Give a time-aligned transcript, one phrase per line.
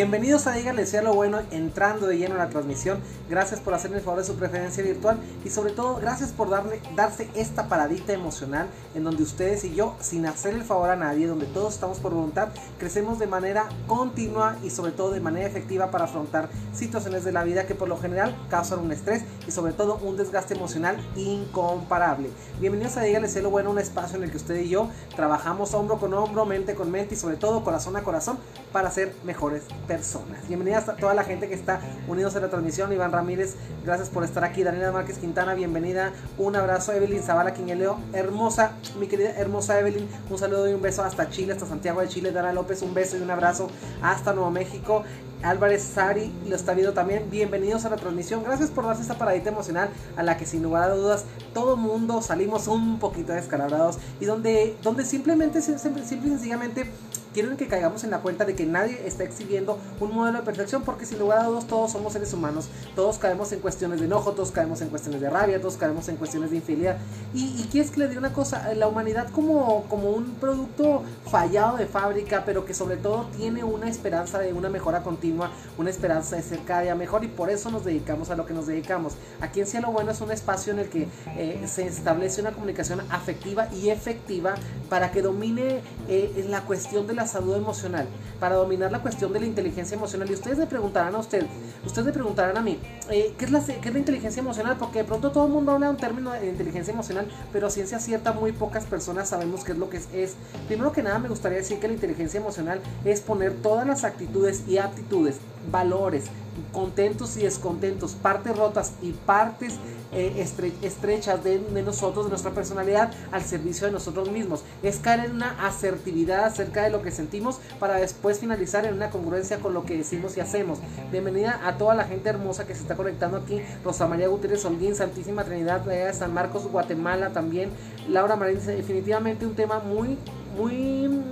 [0.00, 3.00] Bienvenidos a Díganle Sea lo Bueno, entrando de lleno en la transmisión.
[3.28, 6.80] Gracias por hacerme el favor de su preferencia virtual y sobre todo gracias por darle,
[6.96, 11.26] darse esta paradita emocional en donde ustedes y yo, sin hacer el favor a nadie,
[11.26, 12.48] donde todos estamos por voluntad,
[12.78, 17.44] crecemos de manera continua y sobre todo de manera efectiva para afrontar situaciones de la
[17.44, 22.30] vida que por lo general causan un estrés y sobre todo un desgaste emocional incomparable.
[22.58, 25.74] Bienvenidos a Díganle Sea lo Bueno, un espacio en el que usted y yo trabajamos
[25.74, 28.38] hombro con hombro, mente con mente y sobre todo corazón a corazón
[28.72, 30.46] para ser mejores personas.
[30.46, 32.92] Bienvenidas a toda la gente que está unidos a la transmisión.
[32.92, 34.62] Iván Ramírez, gracias por estar aquí.
[34.62, 36.12] Daniela Márquez Quintana, bienvenida.
[36.38, 36.92] Un abrazo.
[36.92, 40.06] Evelyn Zavala Quiñeleo, hermosa, mi querida hermosa Evelyn.
[40.30, 42.30] Un saludo y un beso hasta Chile, hasta Santiago de Chile.
[42.30, 43.68] Dana López, un beso y un abrazo
[44.00, 45.02] hasta Nuevo México.
[45.42, 47.28] Álvarez Sari lo está viendo también.
[47.28, 48.44] Bienvenidos a la transmisión.
[48.44, 52.22] Gracias por darse esta paradita emocional a la que sin lugar a dudas todo mundo
[52.22, 56.92] salimos un poquito descalabrados y donde, donde simplemente, simple, simple y sencillamente
[57.32, 60.82] quieren que caigamos en la cuenta de que nadie está exhibiendo un modelo de perfección
[60.82, 64.32] porque sin lugar a dudas todos somos seres humanos, todos caemos en cuestiones de enojo,
[64.32, 66.98] todos caemos en cuestiones de rabia, todos caemos en cuestiones de infidelidad.
[67.34, 71.76] Y, y quieres que le diga una cosa, la humanidad como, como un producto fallado
[71.76, 76.36] de fábrica, pero que sobre todo tiene una esperanza de una mejora continua, una esperanza
[76.36, 79.14] de ser cada día mejor y por eso nos dedicamos a lo que nos dedicamos.
[79.40, 83.00] Aquí en Cielo Bueno es un espacio en el que eh, se establece una comunicación
[83.10, 84.54] afectiva y efectiva
[84.88, 88.06] para que domine eh, la cuestión de la salud emocional,
[88.38, 90.30] para dominar la cuestión de la inteligencia emocional.
[90.30, 91.46] Y ustedes me preguntarán a usted,
[91.84, 92.78] ustedes me preguntarán a mí,
[93.10, 94.76] eh, ¿qué, es la, ¿qué es la inteligencia emocional?
[94.78, 97.98] Porque de pronto todo el mundo habla de un término de inteligencia emocional, pero ciencia
[97.98, 100.34] cierta muy pocas personas sabemos qué es lo que es.
[100.66, 104.64] Primero que nada me gustaría decir que la inteligencia emocional es poner todas las actitudes
[104.68, 105.36] y aptitudes,
[105.70, 106.26] valores,
[106.72, 109.78] contentos y descontentos, partes rotas y partes
[110.12, 114.64] eh, estre estrechas de, nosotros, de nuestra personalidad, al servicio de nosotros mismos.
[114.82, 119.10] Es caer en una asertividad acerca de lo que sentimos para después finalizar en una
[119.10, 120.80] congruencia con lo que decimos y hacemos.
[121.12, 123.62] Bienvenida a toda la gente hermosa que se está conectando aquí.
[123.84, 127.70] Rosa María Gutiérrez Holguín, Santísima Trinidad de San Marcos, Guatemala también.
[128.08, 130.18] Laura Marín definitivamente un tema muy,
[130.56, 131.22] muy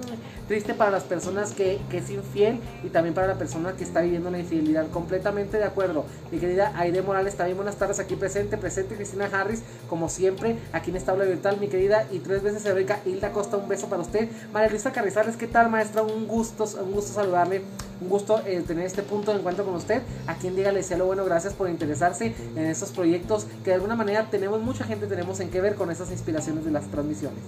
[0.49, 4.01] triste para las personas que, que, es infiel y también para la persona que está
[4.01, 4.89] viviendo una infidelidad.
[4.91, 6.07] Completamente de acuerdo.
[6.33, 10.91] Mi querida Aide Morales, también buenas tardes aquí presente, presente Cristina Harris, como siempre, aquí
[10.91, 14.03] en esta aula virtual, mi querida y tres veces heroica Hilda Costa, un beso para
[14.03, 14.29] usted.
[14.53, 16.03] María Luisa Carrizales, ¿qué tal maestra?
[16.03, 17.63] Un gusto, un gusto saludarle,
[18.01, 20.01] un gusto eh, tener este punto de encuentro con usted.
[20.27, 23.75] A quien diga le sea lo bueno, gracias por interesarse en estos proyectos que de
[23.75, 27.39] alguna manera tenemos, mucha gente tenemos en que ver con esas inspiraciones de las transmisiones.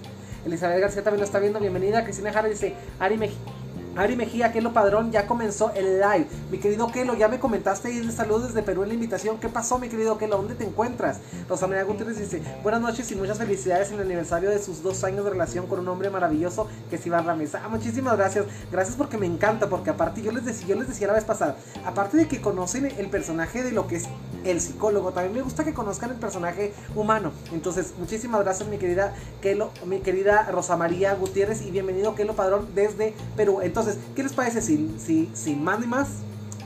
[0.44, 1.60] Elizabeth García también lo está viendo.
[1.60, 2.02] Bienvenida.
[2.04, 3.59] Cristina Jara dice, Ari, Mej
[3.96, 6.26] Ari Mejía, Kelo Padrón, ya comenzó el live.
[6.50, 9.38] Mi querido Kelo, ya me comentaste y de saludos desde Perú en la invitación.
[9.38, 10.36] ¿Qué pasó, mi querido Kelo?
[10.36, 11.18] ¿Dónde te encuentras?
[11.48, 15.24] Rosalía Gutiérrez dice, buenas noches y muchas felicidades en el aniversario de sus dos años
[15.24, 17.56] de relación con un hombre maravilloso que es Iván Ramírez.
[17.56, 18.46] Ah, muchísimas gracias.
[18.70, 21.56] Gracias porque me encanta, porque aparte yo les decía, yo les decía la vez pasada,
[21.84, 24.08] aparte de que conocen el personaje de lo que es
[24.44, 27.32] el psicólogo, también me gusta que conozcan el personaje humano.
[27.52, 32.68] Entonces, muchísimas gracias, mi querida Kelo, mi querida Rosa María Gutiérrez y bienvenido Kelo Padrón
[32.74, 33.60] desde Perú.
[33.62, 33.79] Entonces,
[34.14, 36.08] ¿qué les parece si, si sin más ni más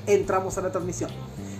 [0.07, 1.11] entramos a la transmisión?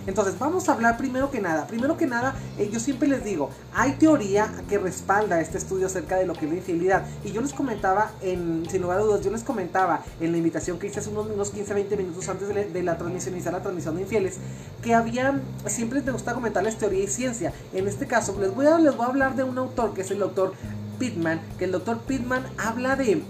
[0.07, 1.65] Entonces, vamos a hablar primero que nada.
[1.65, 6.15] Primero que nada, eh, yo siempre les digo, hay teoría que respalda este estudio acerca
[6.17, 7.05] de lo que es la infidelidad.
[7.23, 10.77] Y yo les comentaba, en, sin lugar a dudas, yo les comentaba en la invitación
[10.77, 13.61] que hice hace unos, unos 15, 20 minutos antes de, de la transmisión, iniciar la
[13.61, 14.37] transmisión de infieles,
[14.83, 17.51] que había, siempre me gusta comentarles teoría y ciencia.
[17.73, 20.11] En este caso, les voy a, les voy a hablar de un autor que es
[20.11, 20.53] el doctor
[20.99, 23.23] Pittman, que el doctor Pittman habla de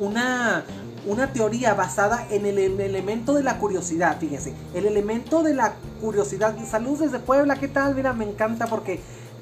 [0.00, 0.64] una,
[1.06, 5.74] una teoría basada en el, el, elemento de la curiosidad, fíjense, el elemento de la
[6.00, 6.54] curiosidad.
[6.68, 7.94] Saludos desde Puebla, ¿qué tal?
[7.94, 9.00] Mira, me encanta porque,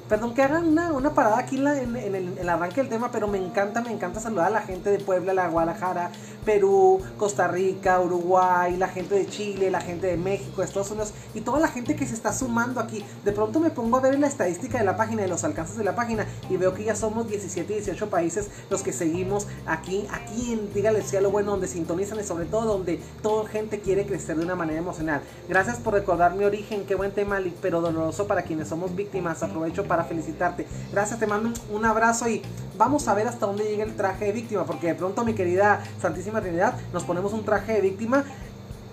[0.09, 3.27] perdón que hagan una, una parada aquí en, en, el, el, arranque del tema, pero
[3.27, 6.11] me encanta, me encanta saludar a la gente de Puebla, la Guadalajara,
[6.43, 11.41] Perú, Costa Rica, Uruguay, la gente de Chile, la gente de México, Estados Unidos y
[11.41, 13.05] toda la gente que se está sumando aquí.
[13.23, 15.83] De pronto me pongo a ver la estadística de la página, de los alcances de
[15.83, 20.53] la página y veo que ya somos 17, 18 países los que seguimos aquí, aquí
[20.53, 24.37] en Dígale sea lo bueno, donde sintonizan y sobre todo donde toda gente quiere crecer
[24.37, 25.21] de una manera emocional.
[25.47, 29.43] Gracias por recordar mi origen, qué buen tema, pero doloroso para quienes somos víctimas.
[29.43, 30.65] Aprovecho para felicitarte.
[30.91, 32.41] Gracias, te mando un abrazo y
[32.77, 35.83] vamos a ver hasta dónde llega el traje de víctima, porque de pronto mi querida
[36.01, 38.23] Santísima Trinidad nos ponemos un traje de víctima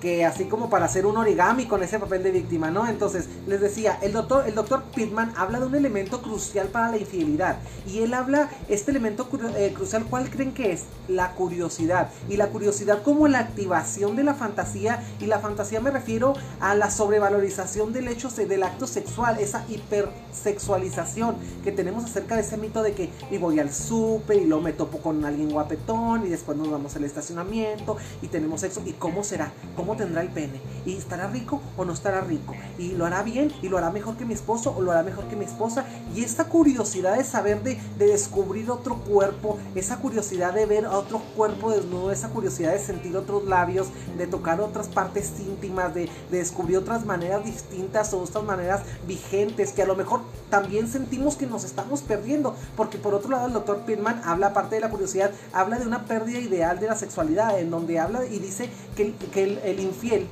[0.00, 2.86] que así como para hacer un origami con ese papel de víctima, ¿no?
[2.86, 6.98] Entonces, les decía, el doctor, el doctor Pittman habla de un elemento crucial para la
[6.98, 7.56] infidelidad.
[7.86, 10.84] Y él habla, este elemento eh, crucial, ¿cuál creen que es?
[11.08, 12.10] La curiosidad.
[12.28, 15.02] Y la curiosidad como la activación de la fantasía.
[15.20, 21.36] Y la fantasía me refiero a la sobrevalorización del hecho del acto sexual, esa hipersexualización
[21.64, 24.72] que tenemos acerca de ese mito de que y voy al súper y lo me
[24.72, 28.82] topo con alguien guapetón y después nos vamos al estacionamiento y tenemos sexo.
[28.84, 29.52] ¿Y cómo será?
[29.76, 30.60] ¿Cómo tendrá el pene?
[30.84, 32.54] ¿Y estará rico o no estará rico?
[32.78, 33.52] ¿Y lo hará bien?
[33.62, 35.84] ¿Y lo hará mejor que mi esposo o lo hará mejor que mi esposa?
[36.14, 41.20] Y esta curiosidad de saber, de, de descubrir otro cuerpo, esa curiosidad de ver otro
[41.36, 46.38] cuerpo desnudo, esa curiosidad de sentir otros labios, de tocar otras partes íntimas, de, de
[46.38, 50.20] descubrir otras maneras distintas o otras maneras vigentes que a lo mejor
[50.50, 52.54] también sentimos que nos estamos perdiendo.
[52.76, 56.04] Porque por otro lado el doctor Pittman habla, aparte de la curiosidad, habla de una
[56.04, 60.26] pérdida ideal de la sexualidad, en donde habla y dice que, que el infiel.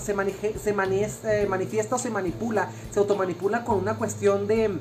[0.00, 4.78] Se, se eh, manifiesta o se manipula, se automanipula con una cuestión de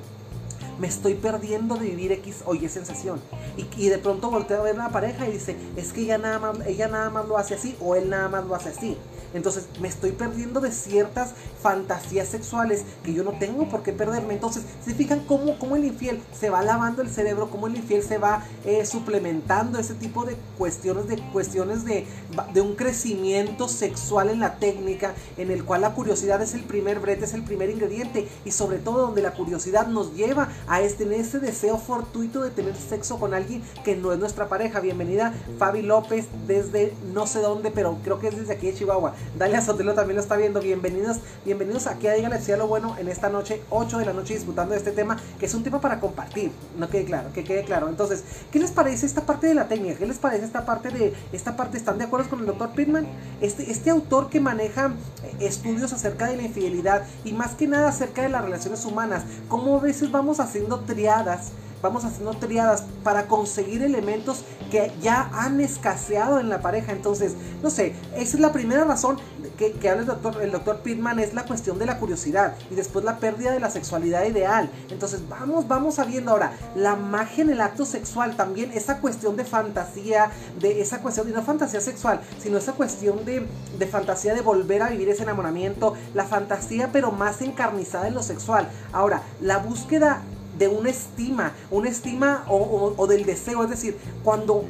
[0.80, 3.22] me estoy perdiendo de vivir X o Y sensación.
[3.58, 6.18] Y, y, de pronto voltea a ver a una pareja y dice, es que ella
[6.18, 8.98] nada, más, ella nada más lo hace así o él nada más lo hace así.
[9.34, 14.34] Entonces me estoy perdiendo de ciertas fantasías sexuales que yo no tengo por qué perderme.
[14.34, 17.50] Entonces, ¿se fijan cómo, cómo el infiel se va lavando el cerebro?
[17.50, 22.06] Cómo el infiel se va eh, suplementando ese tipo de cuestiones, de cuestiones de,
[22.54, 27.00] de un crecimiento sexual en la técnica, en el cual la curiosidad es el primer
[27.00, 28.28] brete, es el primer ingrediente.
[28.46, 32.76] Y sobre todo donde la curiosidad nos lleva a este, ese deseo fortuito de tener
[32.76, 34.80] sexo con alguien que no es nuestra pareja.
[34.80, 39.14] Bienvenida Fabi López desde no sé dónde, pero creo que es desde aquí de Chihuahua.
[39.38, 40.60] Dalia Sotelo también lo está viendo.
[40.60, 44.76] Bienvenidos, bienvenidos aquí a Díganle lo bueno en esta noche, 8 de la noche, disputando
[44.76, 46.52] este tema, que es un tema para compartir.
[46.78, 47.90] No quede claro, que quede claro.
[47.90, 49.98] Entonces, ¿qué les parece esta parte de la técnica?
[49.98, 51.78] ¿Qué les parece esta parte de esta parte?
[51.78, 53.08] ¿Están de acuerdo con el doctor Pittman?
[53.42, 54.94] Este, este autor que maneja
[55.24, 59.24] eh, estudios acerca de la infidelidad y más que nada acerca de las relaciones humanas,
[59.48, 61.52] cómo a veces vamos haciendo triadas
[61.84, 66.94] vamos haciendo triadas para conseguir elementos que ya han escaseado en la pareja.
[66.94, 69.20] Entonces, no sé, esa es la primera razón
[69.58, 73.04] que, habla el doctor, el doctor Pittman, es la cuestión de la curiosidad y después
[73.04, 74.72] la pérdida de la sexualidad ideal.
[74.90, 79.44] Entonces, vamos, vamos sabiendo ahora, la magia en el acto sexual también, esa cuestión de
[79.44, 83.46] fantasía, de esa cuestión, y no fantasía sexual, sino esa cuestión de,
[83.78, 88.24] de fantasía de volver a vivir ese enamoramiento, la fantasía pero más encarnizada en lo
[88.24, 88.70] sexual.
[88.94, 90.24] Ahora, la búsqueda
[90.58, 93.64] de una estima, una estima o, del deseo.
[93.64, 94.66] Es decir, cuando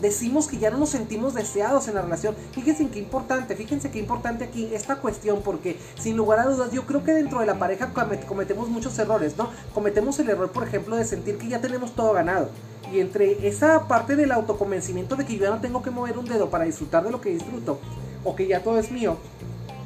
[0.00, 2.34] decimos que ya no nos sentimos deseados en la relación.
[2.50, 6.84] Fíjense qué importante, fíjense qué importante aquí esta cuestión, porque sin lugar a dudas, yo
[6.86, 7.92] creo que dentro de la pareja
[8.26, 9.48] cometemos muchos errores, ¿no?
[9.72, 12.50] Cometemos el error, por ejemplo, de sentir que ya tenemos todo ganado.
[12.92, 16.26] Y entre esa parte del autoconvencimiento de que yo ya no tengo que mover un
[16.26, 17.78] dedo para disfrutar de lo que disfruto,
[18.24, 19.16] o que ya todo es mío,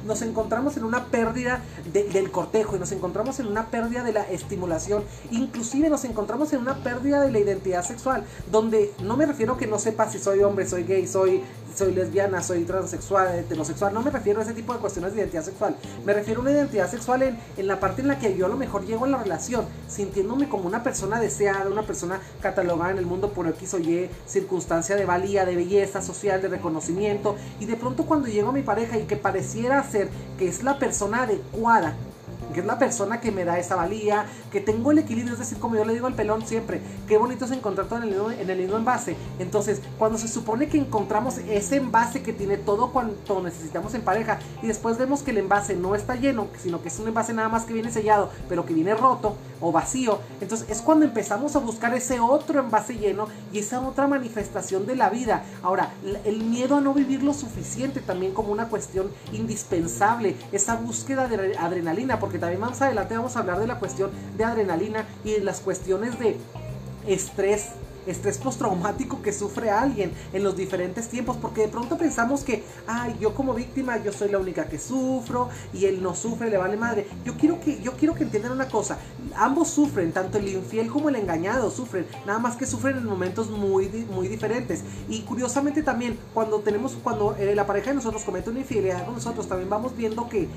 [0.07, 1.61] nos encontramos en una pérdida
[1.93, 6.59] del cortejo y nos encontramos en una pérdida de la estimulación, inclusive nos encontramos en
[6.61, 10.39] una pérdida de la identidad sexual, donde no me refiero que no sepa si soy
[10.41, 11.43] hombre, soy gay, soy,
[11.75, 15.43] soy lesbiana, soy transexual, heterosexual, no me refiero a ese tipo de cuestiones de identidad
[15.43, 15.75] sexual,
[16.05, 18.49] me refiero a una identidad sexual en, en la parte en la que yo a
[18.49, 22.97] lo mejor llego a la relación, sintiéndome como una persona deseada, una persona catalogada en
[22.97, 27.65] el mundo por X o Y circunstancia de valía, de belleza social, de reconocimiento, y
[27.65, 31.23] de pronto cuando llego a mi pareja y que pareciera ser que es la persona
[31.23, 31.95] adecuada
[32.53, 35.57] que es la persona que me da esa valía, que tengo el equilibrio, es decir,
[35.57, 38.31] como yo le digo al pelón siempre, qué bonito es encontrar todo en el, mismo,
[38.31, 39.15] en el mismo envase.
[39.39, 44.39] Entonces, cuando se supone que encontramos ese envase que tiene todo cuanto necesitamos en pareja
[44.61, 47.49] y después vemos que el envase no está lleno, sino que es un envase nada
[47.49, 51.59] más que viene sellado, pero que viene roto o vacío, entonces es cuando empezamos a
[51.59, 55.43] buscar ese otro envase lleno y esa otra manifestación de la vida.
[55.63, 55.91] Ahora,
[56.25, 61.57] el miedo a no vivir lo suficiente también como una cuestión indispensable, esa búsqueda de
[61.57, 65.41] adrenalina, porque también más adelante vamos a hablar de la cuestión de adrenalina y de
[65.41, 66.37] las cuestiones de
[67.05, 67.71] estrés
[68.11, 73.15] estrés postraumático que sufre alguien en los diferentes tiempos, porque de pronto pensamos que, ay,
[73.19, 76.77] yo como víctima, yo soy la única que sufro y él no sufre, le vale
[76.77, 77.07] madre.
[77.25, 78.97] Yo quiero que, yo quiero que entiendan una cosa,
[79.35, 83.49] ambos sufren, tanto el infiel como el engañado sufren, nada más que sufren en momentos
[83.49, 84.83] muy, muy diferentes.
[85.09, 89.15] Y curiosamente también, cuando tenemos, cuando eh, la pareja de nosotros comete una infidelidad con
[89.15, 90.47] nosotros, también vamos viendo que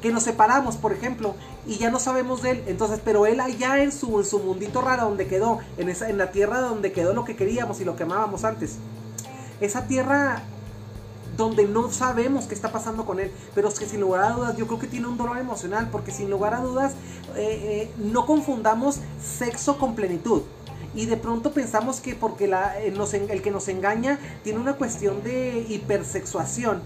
[0.00, 1.34] que nos separamos, por ejemplo,
[1.66, 2.64] y ya no sabemos de él.
[2.66, 6.18] Entonces, pero él allá en su, en su mundito raro donde quedó, en, esa, en
[6.18, 8.76] la tierra donde quedó lo que queríamos y lo que amábamos antes.
[9.60, 10.42] Esa tierra
[11.36, 14.56] donde no sabemos qué está pasando con él, pero es que sin lugar a dudas
[14.56, 16.92] yo creo que tiene un dolor emocional, porque sin lugar a dudas
[17.36, 20.42] eh, eh, no confundamos sexo con plenitud.
[20.94, 25.64] Y de pronto pensamos que porque eh, el que nos engaña tiene una cuestión de
[25.68, 26.82] hipersexuación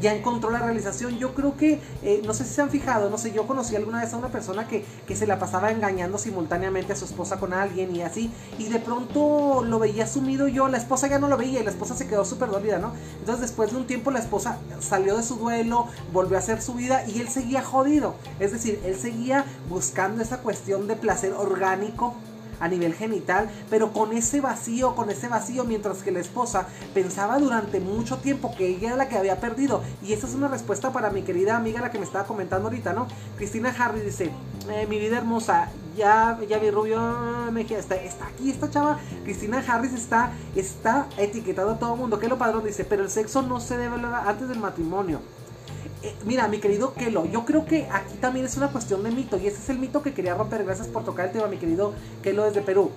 [0.00, 1.18] ya encontró la realización.
[1.18, 4.00] Yo creo que, eh, no sé si se han fijado, no sé, yo conocí alguna
[4.00, 7.52] vez a una persona que, que se la pasaba engañando simultáneamente a su esposa con
[7.52, 11.36] alguien y así, y de pronto lo veía sumido yo, la esposa ya no lo
[11.36, 12.92] veía y la esposa se quedó súper dolida, ¿no?
[13.18, 16.74] Entonces después de un tiempo la esposa salió de su duelo, volvió a hacer su
[16.74, 22.14] vida y él seguía jodido, es decir, él seguía buscando esa cuestión de placer orgánico
[22.60, 27.38] a nivel genital, pero con ese vacío, con ese vacío, mientras que la esposa pensaba
[27.38, 29.82] durante mucho tiempo que ella era la que había perdido.
[30.02, 32.92] Y esa es una respuesta para mi querida amiga, la que me estaba comentando ahorita,
[32.92, 33.06] ¿no?
[33.36, 34.30] Cristina Harry dice,
[34.70, 37.00] eh, mi vida hermosa, ya, ya vi Rubio
[37.52, 42.28] Mejía, está, está aquí esta chava, Cristina Harris está, está a todo el mundo, que
[42.28, 45.20] lo padrón dice, pero el sexo no se debe hablar antes del matrimonio.
[46.04, 49.38] Eh, mira, mi querido Kelo, yo creo que aquí también es una cuestión de mito,
[49.38, 51.94] y ese es el mito que quería romper, gracias por tocar el tema, mi querido
[52.22, 52.90] Kelo desde Perú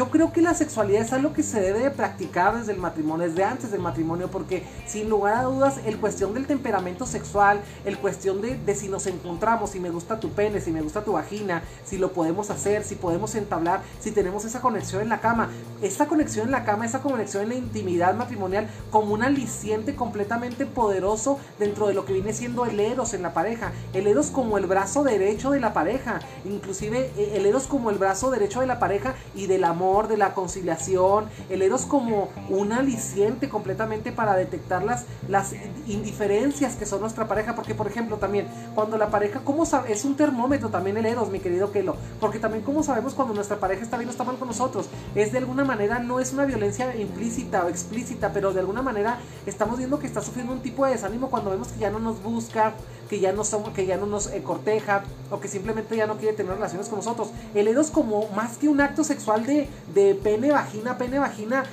[0.00, 3.28] yo creo que la sexualidad es algo que se debe de practicar desde el matrimonio,
[3.28, 7.98] desde antes del matrimonio, porque sin lugar a dudas, el cuestión del temperamento sexual, el
[7.98, 11.12] cuestión de, de, si nos encontramos, si me gusta tu pene, si me gusta tu
[11.12, 15.50] vagina, si lo podemos hacer, si podemos entablar, si tenemos esa conexión en la cama,
[15.82, 20.64] esa conexión en la cama, esa conexión en la intimidad matrimonial, como un aliciente completamente
[20.64, 24.56] poderoso dentro de lo que viene siendo el eros en la pareja, el eros como
[24.56, 28.66] el brazo derecho de la pareja, inclusive eh, el eros como el brazo derecho de
[28.66, 34.36] la pareja y del amor de la conciliación, el eros como un aliciente completamente para
[34.36, 35.54] detectar las, las
[35.86, 39.92] indiferencias que son nuestra pareja, porque por ejemplo también cuando la pareja, ¿cómo sabe?
[39.92, 43.58] Es un termómetro también el eros, mi querido Kelo, porque también cómo sabemos cuando nuestra
[43.58, 46.44] pareja está bien o está mal con nosotros, es de alguna manera, no es una
[46.44, 50.86] violencia implícita o explícita, pero de alguna manera estamos viendo que está sufriendo un tipo
[50.86, 52.74] de desánimo cuando vemos que ya no nos busca,
[53.10, 56.16] que ya no somos, que ya no nos eh, corteja o que simplemente ya no
[56.16, 57.30] quiere tener relaciones con nosotros.
[57.54, 61.64] El eros como más que un acto sexual de, de pene, vagina, pene, vagina,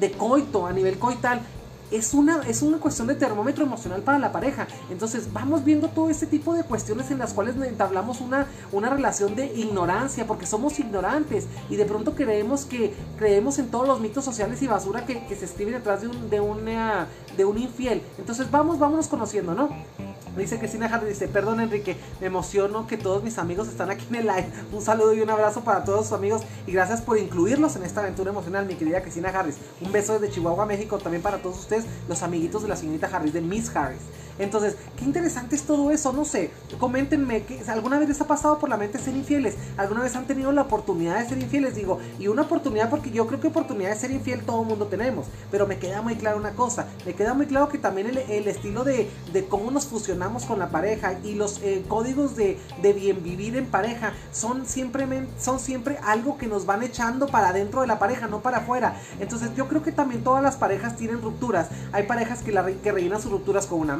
[0.00, 1.40] de coito, a nivel coital,
[1.90, 4.66] es una, es una cuestión de termómetro emocional para la pareja.
[4.90, 9.36] Entonces vamos viendo todo este tipo de cuestiones en las cuales entablamos una, una relación
[9.36, 14.24] de ignorancia, porque somos ignorantes y de pronto creemos que creemos en todos los mitos
[14.24, 18.02] sociales y basura que, se escriben detrás de un, de, una, de un infiel.
[18.18, 19.70] Entonces vamos, vámonos conociendo, ¿no?
[20.36, 24.16] Dice Cristina Hardy, dice, perdón Enrique, me emociono que todos mis amigos están aquí en
[24.16, 24.48] el live.
[24.72, 28.00] Un saludo y un abrazo para todos sus amigos y gracias por incluirlos en esta
[28.00, 29.58] aventura emocional, mi querida Cristina Harris.
[29.80, 33.32] Un beso desde Chihuahua, México, también para todos ustedes, los amiguitos de la señorita Harris,
[33.32, 34.00] de Miss Harris.
[34.38, 38.58] Entonces, qué interesante es todo eso, no sé, coméntenme, que ¿alguna vez les ha pasado
[38.58, 39.56] por la mente ser infieles?
[39.76, 41.74] ¿Alguna vez han tenido la oportunidad de ser infieles?
[41.74, 44.86] Digo, y una oportunidad porque yo creo que oportunidad de ser infiel todo el mundo
[44.86, 48.48] tenemos, pero me queda muy claro una cosa, me queda muy claro que también el,
[48.48, 52.92] estilo de, de, cómo nos fusionamos con la pareja y los eh, códigos de, de,
[52.92, 55.06] bien vivir en pareja son siempre,
[55.38, 59.00] son siempre algo que nos van echando para dentro de la pareja, no para afuera.
[59.20, 61.68] Entonces yo creo que también todas las parejas tienen rupturas.
[61.92, 63.90] Hay parejas que, la, que rellenan sus rupturas con un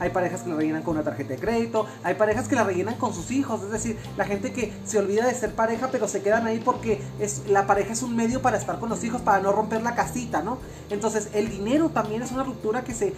[0.00, 2.94] hay parejas que la rellenan con una tarjeta de crédito, hay parejas que la rellenan
[2.96, 6.22] con sus hijos, es decir, la gente que se olvida de ser pareja pero se
[6.22, 9.40] quedan ahí porque es, la pareja es un medio para estar con los hijos, para
[9.40, 10.58] no romper la casita, ¿no?
[10.90, 13.14] Entonces el dinero también es una ruptura que se...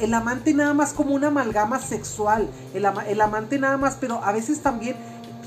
[0.00, 4.32] El amante nada más como una amalgama sexual, el, el amante nada más, pero a
[4.32, 4.96] veces también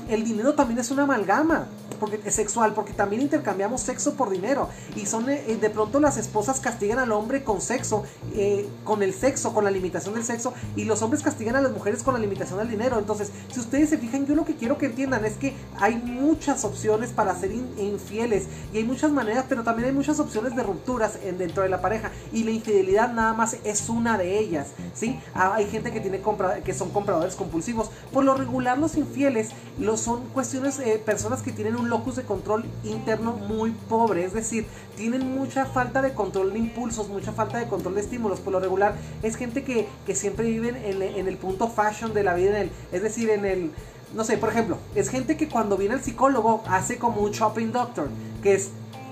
[0.08, 4.68] el dinero también es una amalgama porque es sexual, porque también intercambiamos sexo por dinero.
[4.94, 9.02] Y son eh, eh, de pronto las esposas castigan al hombre con sexo, eh, con
[9.02, 12.14] el sexo, con la limitación del sexo, y los hombres castigan a las mujeres con
[12.14, 12.98] la limitación del dinero.
[12.98, 16.64] Entonces, si ustedes se fijan, yo lo que quiero que entiendan es que hay muchas
[16.64, 21.18] opciones para ser infieles y hay muchas maneras, pero también hay muchas opciones de rupturas
[21.24, 22.10] en, dentro de la pareja.
[22.32, 25.18] Y la infidelidad nada más es una de ellas, ¿sí?
[25.34, 27.90] Ah, hay gente que tiene compra que son compradores compulsivos.
[28.12, 29.50] Por lo regular, los infieles
[29.96, 35.34] son cuestiones, personas que tienen un locus de control interno muy pobre, es decir, tienen
[35.34, 38.40] mucha falta de control de impulsos, mucha falta de control de estímulos.
[38.40, 42.24] Por lo regular, es gente que, que siempre vive en, en, el punto fashion de
[42.24, 43.72] la vida, en el, es decir, en el,
[44.14, 47.72] no sé, por ejemplo, es gente que cuando viene al psicólogo hace como un shopping
[47.72, 48.08] doctor,
[48.42, 48.70] que es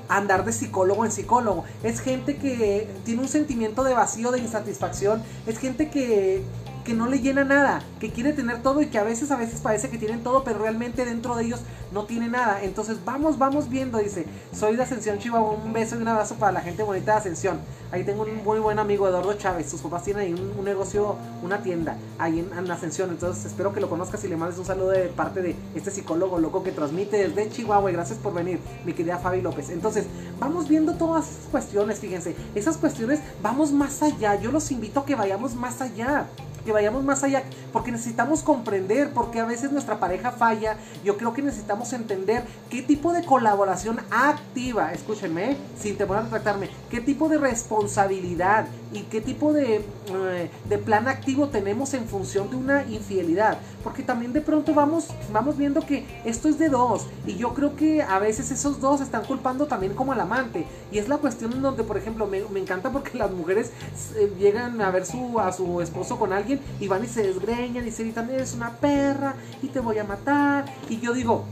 [0.09, 1.65] andar de psicólogo en psicólogo.
[1.83, 5.23] Es gente que tiene un sentimiento de vacío, de insatisfacción.
[5.47, 6.43] Es gente que,
[6.85, 9.61] que no le llena nada, que quiere tener todo y que a veces, a veces
[9.61, 11.61] parece que tienen todo, pero realmente dentro de ellos
[11.93, 12.63] no tiene nada.
[12.63, 16.53] Entonces vamos, vamos viendo, dice, soy de Ascensión Chihuahua, un beso y un abrazo para
[16.53, 17.59] la gente bonita de Ascensión.
[17.91, 21.63] Ahí tengo un muy buen amigo, Eduardo Chávez, sus papás tienen ahí un, negocio, una
[21.63, 23.11] tienda, ahí en, Ascensión.
[23.11, 26.39] Entonces espero que lo conozcas y le mandes un saludo de parte de este psicólogo
[26.39, 27.91] loco que transmite desde Chihuahua.
[27.91, 29.71] Y gracias por venir, mi querida Fabi López.
[29.71, 30.07] Entonces,
[30.39, 34.35] vamos viendo todas esas cuestiones, fíjense, esas cuestiones, vamos más allá.
[34.35, 36.27] Yo los invito a que vayamos más allá
[36.65, 41.33] que vayamos más allá, porque necesitamos comprender, porque a veces nuestra pareja falla, yo creo
[41.33, 47.29] que necesitamos entender qué tipo de colaboración activa, escúchenme, sin temor a tratarme, qué tipo
[47.29, 52.85] de responsabilidad y qué tipo de, eh, de, plan activo tenemos en función de una
[52.85, 57.55] infidelidad, porque también de pronto vamos, vamos viendo que esto es de dos, y yo
[57.55, 61.19] creo que a veces esos dos están culpando también como al amante, y es la
[61.19, 63.73] cuestión en donde, por ejemplo, me, me encanta porque las mujeres
[64.17, 67.87] eh, llegan a ver su, a su esposo con alguien, y van y se desgreñan
[67.87, 70.65] y se gritan, eres una perra y te voy a matar.
[70.89, 71.47] Y yo digo,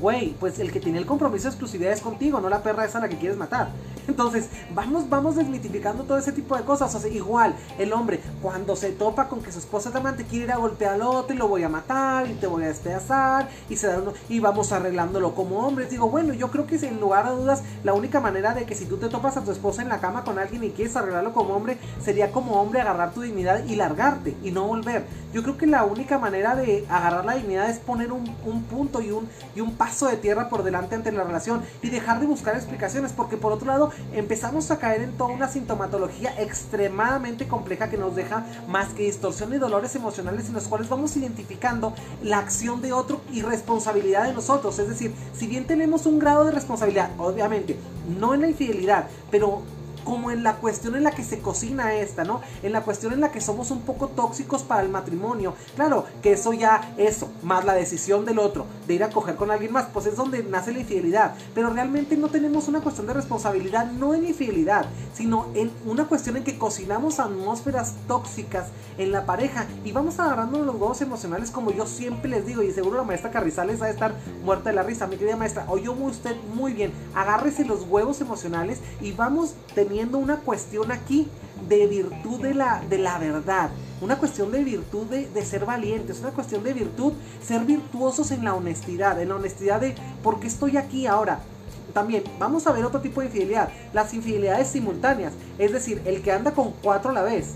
[0.00, 2.98] güey, pues el que tiene el compromiso de exclusividad es contigo, no la perra esa
[2.98, 3.68] a la que quieres matar.
[4.08, 6.94] Entonces, vamos, vamos desmitificando todo ese tipo de cosas.
[6.94, 10.46] O sea, igual, el hombre, cuando se topa con que su esposa es amante, quiere
[10.46, 13.48] ir a golpear al otro y lo voy a matar y te voy a despedazar
[13.68, 15.90] y, se da uno, y vamos arreglándolo como hombres.
[15.90, 18.86] Digo, bueno, yo creo que en lugar de dudas, la única manera de que si
[18.86, 21.54] tú te topas a tu esposa en la cama con alguien y quieres arreglarlo como
[21.54, 25.04] hombre, sería como hombre agarrar tu dignidad y largarte y no volver.
[25.32, 29.00] Yo creo que la única manera de agarrar la dignidad es poner un, un punto
[29.00, 32.26] y un, y un paso de tierra por delante ante la relación y dejar de
[32.26, 37.90] buscar explicaciones, porque por otro lado empezamos a caer en toda una sintomatología extremadamente compleja
[37.90, 42.38] que nos deja más que distorsión y dolores emocionales en los cuales vamos identificando la
[42.38, 44.78] acción de otro y responsabilidad de nosotros.
[44.78, 47.76] Es decir, si bien tenemos un grado de responsabilidad, obviamente,
[48.20, 49.62] no en la infidelidad, pero
[50.04, 52.40] como en la cuestión en la que se cocina esta, ¿no?
[52.62, 55.54] En la cuestión en la que somos un poco tóxicos para el matrimonio.
[55.76, 59.50] Claro, que eso ya, eso, más la decisión del otro de ir a coger con
[59.50, 61.34] alguien más, pues es donde nace la infidelidad.
[61.54, 66.36] Pero realmente no tenemos una cuestión de responsabilidad, no en infidelidad, sino en una cuestión
[66.36, 68.68] en que cocinamos atmósferas tóxicas
[68.98, 72.72] en la pareja y vamos agarrando los huevos emocionales como yo siempre les digo y
[72.72, 75.92] seguro la maestra Carrizales va a estar muerta de la risa, mi querida maestra, oyó
[75.92, 81.28] usted muy bien, agárrese los huevos emocionales y vamos teniendo una cuestión aquí
[81.68, 83.70] de virtud de la, de la verdad,
[84.00, 88.44] una cuestión de virtud de, de, ser valientes, una cuestión de virtud, ser virtuosos en
[88.44, 91.40] la honestidad, en la honestidad de por qué estoy aquí ahora.
[91.92, 96.32] También vamos a ver otro tipo de infidelidad, las infidelidades simultáneas, es decir, el que
[96.32, 97.54] anda con cuatro a la vez.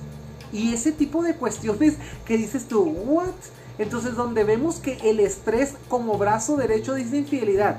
[0.52, 3.34] Y ese tipo de cuestiones que dices tú, ¿what?
[3.78, 7.78] Entonces donde vemos que el estrés como brazo derecho dice infidelidad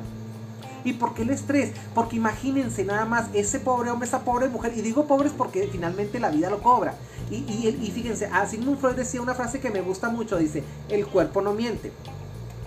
[0.84, 1.74] ¿Y por qué el estrés?
[1.94, 6.20] Porque imagínense nada más ese pobre hombre, esa pobre mujer, y digo pobres porque finalmente
[6.20, 6.96] la vida lo cobra.
[7.30, 10.64] Y, y, y fíjense, a Sigmund Freud decía una frase que me gusta mucho, dice,
[10.90, 11.92] el cuerpo no miente.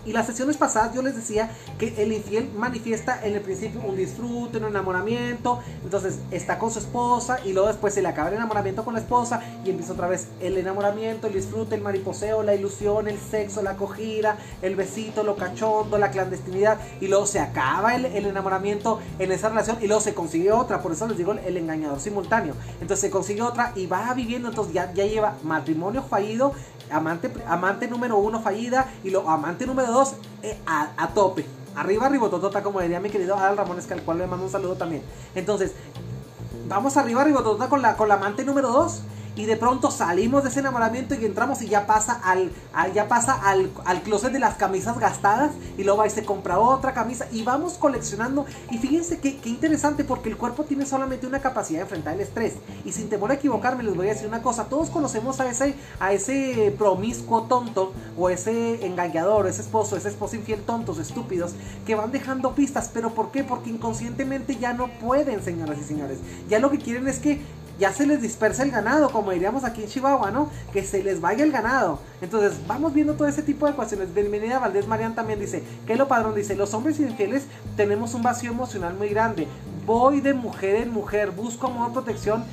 [0.04, 3.96] Y las sesiones pasadas yo les decía que el infiel manifiesta en el principio un
[3.96, 8.36] disfrute, un enamoramiento, entonces está con su esposa y luego después se le acaba el
[8.36, 12.54] enamoramiento con la esposa y empieza otra vez el enamoramiento, el disfrute, el mariposeo, la
[12.54, 17.94] ilusión, el sexo, la acogida, el besito, lo cachondo, la clandestinidad y luego se acaba
[17.94, 21.56] el, enamoramiento en esa relación y luego se consigue otra, por eso les digo el,
[21.56, 22.54] engañador simultáneo.
[22.80, 26.54] Entonces se consigue otra y va viviendo, entonces ya, ya lleva matrimonio fallido,
[26.90, 31.46] amante, amante número uno fallida y lo amante número dos eh, a, tope.
[31.76, 34.74] Arriba, ribototota, como diría mi querido Adal Ramones, que al cual le mando un saludo
[34.76, 35.02] también.
[35.34, 35.72] Entonces,
[36.66, 39.02] vamos arriba, ribototota con la, con la amante número dos
[39.36, 42.50] y de pronto salimos de ese enamoramiento y entramos y ya pasa al,
[42.94, 46.92] ya pasa al, al, closet de las camisas gastadas y luego ahí se compra otra
[46.92, 48.46] camisa y vamos coleccionando.
[48.70, 52.20] Y fíjense qué, qué interesante porque el cuerpo tiene solamente una capacidad de enfrentar el
[52.20, 52.54] estrés.
[52.84, 55.74] Y sin temor a equivocarme les voy a decir una cosa, todos conocemos a ese,
[55.98, 61.52] a ese promiscuo tonto o ese engañador, ese esposo, ese esposo infiel tontos, estúpidos
[61.86, 63.44] que van dejando pistas, pero ¿por qué?
[63.44, 67.40] Porque inconscientemente ya no pueden señoras y señores, ya lo que quieren es que
[67.80, 70.50] ya se les dispersa el ganado, como diríamos aquí en Chihuahua, ¿no?
[70.70, 71.98] Que se les vaya el ganado.
[72.20, 74.12] Entonces, vamos viendo todo ese tipo de cuestiones.
[74.12, 78.50] Bienvenida Valdés Marian también dice, que lo padrón dice, los hombres infieles tenemos un vacío
[78.50, 79.48] emocional muy grande.
[79.86, 82.44] Voy de mujer en mujer, busco amor, protección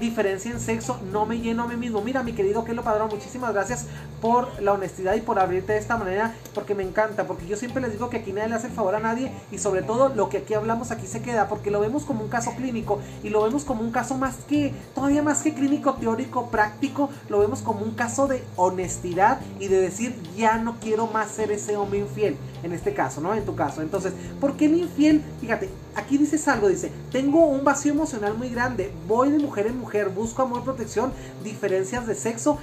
[0.00, 2.00] diferencia en sexo, no me lleno a mí mismo.
[2.02, 3.86] Mira, mi querido Kelo Padrón, muchísimas gracias
[4.20, 7.82] por la honestidad y por abrirte de esta manera, porque me encanta, porque yo siempre
[7.82, 10.38] les digo que aquí nadie le hace favor a nadie y sobre todo lo que
[10.38, 13.64] aquí hablamos aquí se queda, porque lo vemos como un caso clínico y lo vemos
[13.64, 17.92] como un caso más que, todavía más que clínico, teórico, práctico, lo vemos como un
[17.92, 22.72] caso de honestidad y de decir, ya no quiero más ser ese hombre infiel, en
[22.72, 23.34] este caso, ¿no?
[23.34, 23.82] En tu caso.
[23.82, 25.22] Entonces, ¿por qué el infiel?
[25.40, 29.78] Fíjate, aquí dices algo, dice, tengo un vacío emocional muy grande, voy de mujer en
[29.78, 32.58] mujer, busco amor, protección, diferencias de sexo,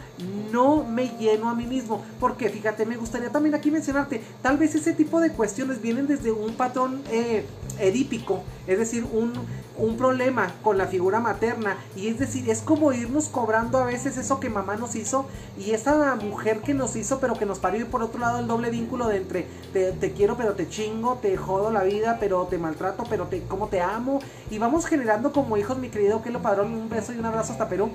[0.52, 2.04] no me lleno a mí mismo.
[2.19, 6.32] Porque fíjate, me gustaría también aquí mencionarte, tal vez ese tipo de cuestiones vienen desde
[6.32, 7.45] un patrón eh,
[7.80, 9.34] edípico, es decir, un,
[9.78, 11.78] un problema con la figura materna.
[11.96, 15.26] Y es decir, es como irnos cobrando a veces eso que mamá nos hizo
[15.58, 17.82] y esa mujer que nos hizo, pero que nos parió.
[17.82, 21.16] Y por otro lado, el doble vínculo de entre te, te quiero, pero te chingo,
[21.16, 24.20] te jodo la vida, pero te maltrato, pero te, como te amo.
[24.50, 27.54] Y vamos generando como hijos, mi querido que lo Padrón, un beso y un abrazo
[27.54, 27.90] hasta Perú.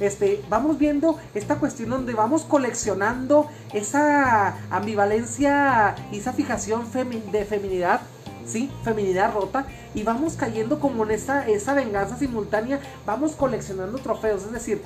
[0.00, 6.84] Este, vamos viendo esta cuestión donde vamos coleccionando esa ambivalencia y esa fijación
[7.30, 8.00] de feminidad
[8.46, 8.70] ¿sí?
[8.84, 14.52] Feminidad rota y vamos cayendo como en esa, esa venganza simultánea, vamos coleccionando trofeos, es
[14.52, 14.82] decir,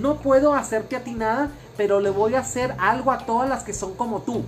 [0.00, 3.62] no puedo hacerte a ti nada, pero le voy a hacer algo a todas las
[3.62, 4.42] que son como tú.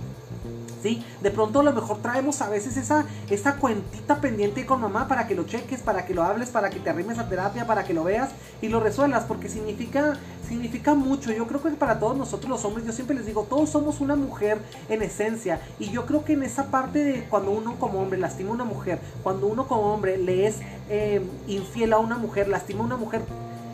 [0.81, 1.03] ¿Sí?
[1.21, 5.27] De pronto a lo mejor traemos a veces esa, esa cuentita pendiente con mamá para
[5.27, 7.93] que lo cheques, para que lo hables, para que te arrimes a terapia, para que
[7.93, 8.29] lo veas
[8.61, 10.17] y lo resuelvas, porque significa,
[10.47, 11.31] significa mucho.
[11.31, 14.15] Yo creo que para todos nosotros los hombres, yo siempre les digo, todos somos una
[14.15, 15.61] mujer en esencia.
[15.79, 18.65] Y yo creo que en esa parte de cuando uno como hombre lastima a una
[18.65, 22.97] mujer, cuando uno como hombre le es eh, infiel a una mujer, lastima a una
[22.97, 23.21] mujer,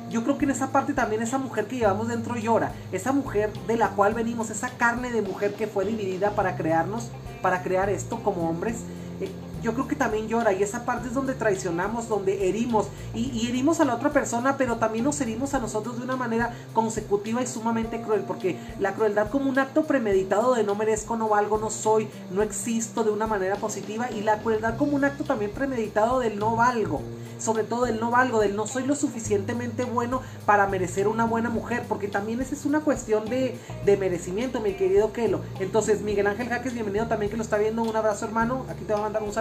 [0.10, 3.52] yo creo que en esa parte también esa mujer que llevamos dentro llora, esa mujer
[3.68, 7.10] de la cual venimos, esa carne de mujer que fue dividida para crearnos,
[7.42, 8.78] para crear esto como hombres,
[9.20, 9.32] eh,
[9.68, 13.82] yo creo que también llora y esa parte es donde traicionamos, donde herimos y, herimos
[13.82, 17.48] a la otra persona, pero también nos herimos a nosotros de una manera consecutiva y
[17.48, 21.70] sumamente cruel, porque la crueldad como un acto premeditado de no merezco, no valgo, no
[21.70, 26.22] soy, no existo de una manera positiva y la crueldad como un acto también premeditado
[26.22, 27.02] del no valgo
[27.40, 31.50] sobre todo del no valgo, del no soy lo suficientemente bueno para merecer una buena
[31.50, 33.58] mujer, porque también esa es una cuestión de,
[33.98, 35.42] merecimiento, mi querido Kelo.
[35.60, 38.94] Entonces, Miguel Ángel Jaques, bienvenido también que lo está viendo, un abrazo hermano, aquí te
[38.94, 39.34] voy a mandar un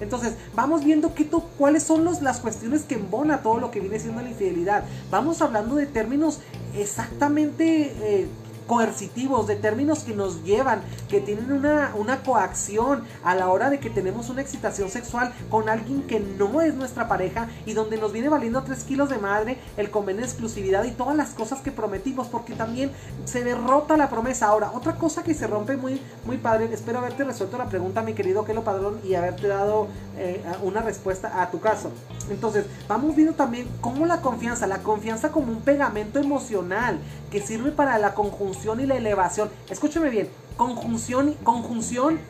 [0.00, 4.20] Entonces, vamos viendo qué cuáles son las cuestiones que embona todo lo que viene siendo
[4.20, 4.84] la infidelidad.
[5.10, 6.40] Vamos hablando de términos
[6.76, 8.26] exactamente eh,
[8.66, 13.78] coercitivos, de términos que nos llevan, que tienen una, una coacción a la hora de
[13.78, 18.12] que tenemos una excitación sexual con alguien que no es nuestra pareja y donde nos
[18.12, 21.72] viene valiendo 3 kilos de madre, el convenio de exclusividad y todas las cosas que
[21.72, 22.92] prometimos, porque también
[23.24, 24.46] se derrota la promesa.
[24.46, 28.14] Ahora, otra cosa que se rompe muy, muy padre, espero haberte resuelto la pregunta, mi
[28.14, 31.90] querido Kelo Padrón, y haberte dado eh, una respuesta a tu caso.
[32.30, 36.98] Entonces, vamos viendo también cómo la confianza, la confianza como un pegamento emocional
[37.30, 39.50] que sirve para la conjunción y la elevación.
[39.70, 42.20] Escúcheme bien, conjunción, conjunción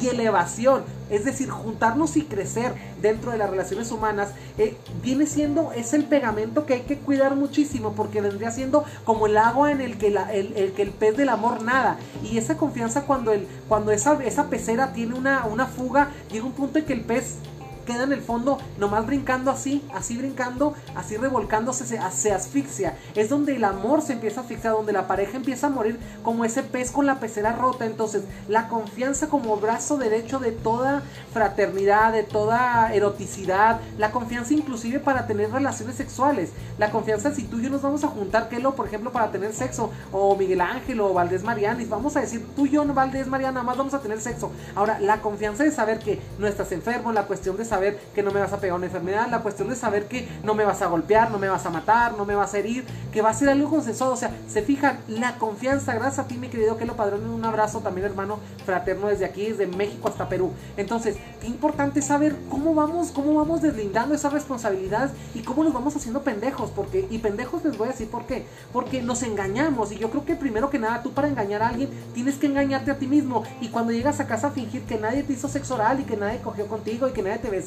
[0.00, 5.72] y elevación, es decir, juntarnos y crecer dentro de las relaciones humanas, eh, viene siendo,
[5.72, 9.80] es el pegamento que hay que cuidar muchísimo, porque vendría siendo como el agua en
[9.80, 11.98] el que, el, que el pez del amor nada.
[12.22, 16.52] Y esa confianza cuando, el, cuando esa, esa pecera tiene una, una fuga, llega un
[16.52, 17.36] punto en que el pez
[17.84, 22.96] queda en el fondo nomás brincando así, así brincando, así revolcándose, se, asfixia.
[23.14, 26.44] Es donde el amor se empieza a asfixiar, donde la pareja empieza a morir como
[26.44, 27.86] ese pez con la pecera rota.
[27.86, 35.00] Entonces, la confianza como brazo derecho de toda fraternidad, de toda eroticidad, la confianza inclusive
[35.00, 36.50] para tener relaciones sexuales.
[36.78, 39.30] La confianza si tú y yo nos vamos a juntar, que lo, por ejemplo, para
[39.30, 43.28] tener sexo, o Miguel Ángel o Valdés Marianis, vamos a decir, tú y yo, Valdés
[43.28, 44.50] Mariana, más vamos a tener sexo.
[44.74, 48.32] Ahora, la confianza de saber que no estás enfermo, la cuestión de saber que no
[48.32, 50.88] me vas a pegar una enfermedad, la cuestión de saber que no me vas a
[50.88, 53.48] golpear, no me vas a matar, no me vas a herir, que va a ser
[53.48, 54.12] algo consensuado.
[54.12, 57.42] O sea, se fijan, la confianza, gracias a ti, mi querido que lo Padrón, un
[57.46, 60.52] abrazo también, hermano fraterno, desde aquí, desde México hasta Perú.
[60.76, 65.96] Entonces, qué importante saber cómo vamos, cómo vamos deslindando esas responsabilidades y cómo nos vamos
[65.96, 69.98] haciendo pendejos, porque, y pendejos les voy a decir por qué, porque nos engañamos, y
[69.98, 72.98] yo creo que primero que nada, tú para engañar a alguien, tienes que engañarte a
[72.98, 76.00] ti mismo, y cuando llegas a casa a fingir que nadie te hizo sexo oral
[76.00, 77.61] y que nadie cogió contigo y que nadie te besó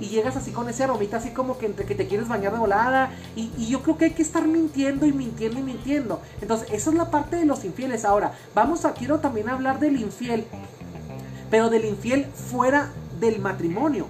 [0.00, 2.58] y llegas así con ese aromita así como que entre que te quieres bañar de
[2.58, 6.20] volada y, yo creo que hay que estar mintiendo y mintiendo y mintiendo.
[6.40, 8.04] Entonces, esa es la parte de los infieles.
[8.04, 10.44] Ahora, vamos a, quiero también hablar del infiel,
[11.50, 14.06] pero del infiel fuera del matrimonio.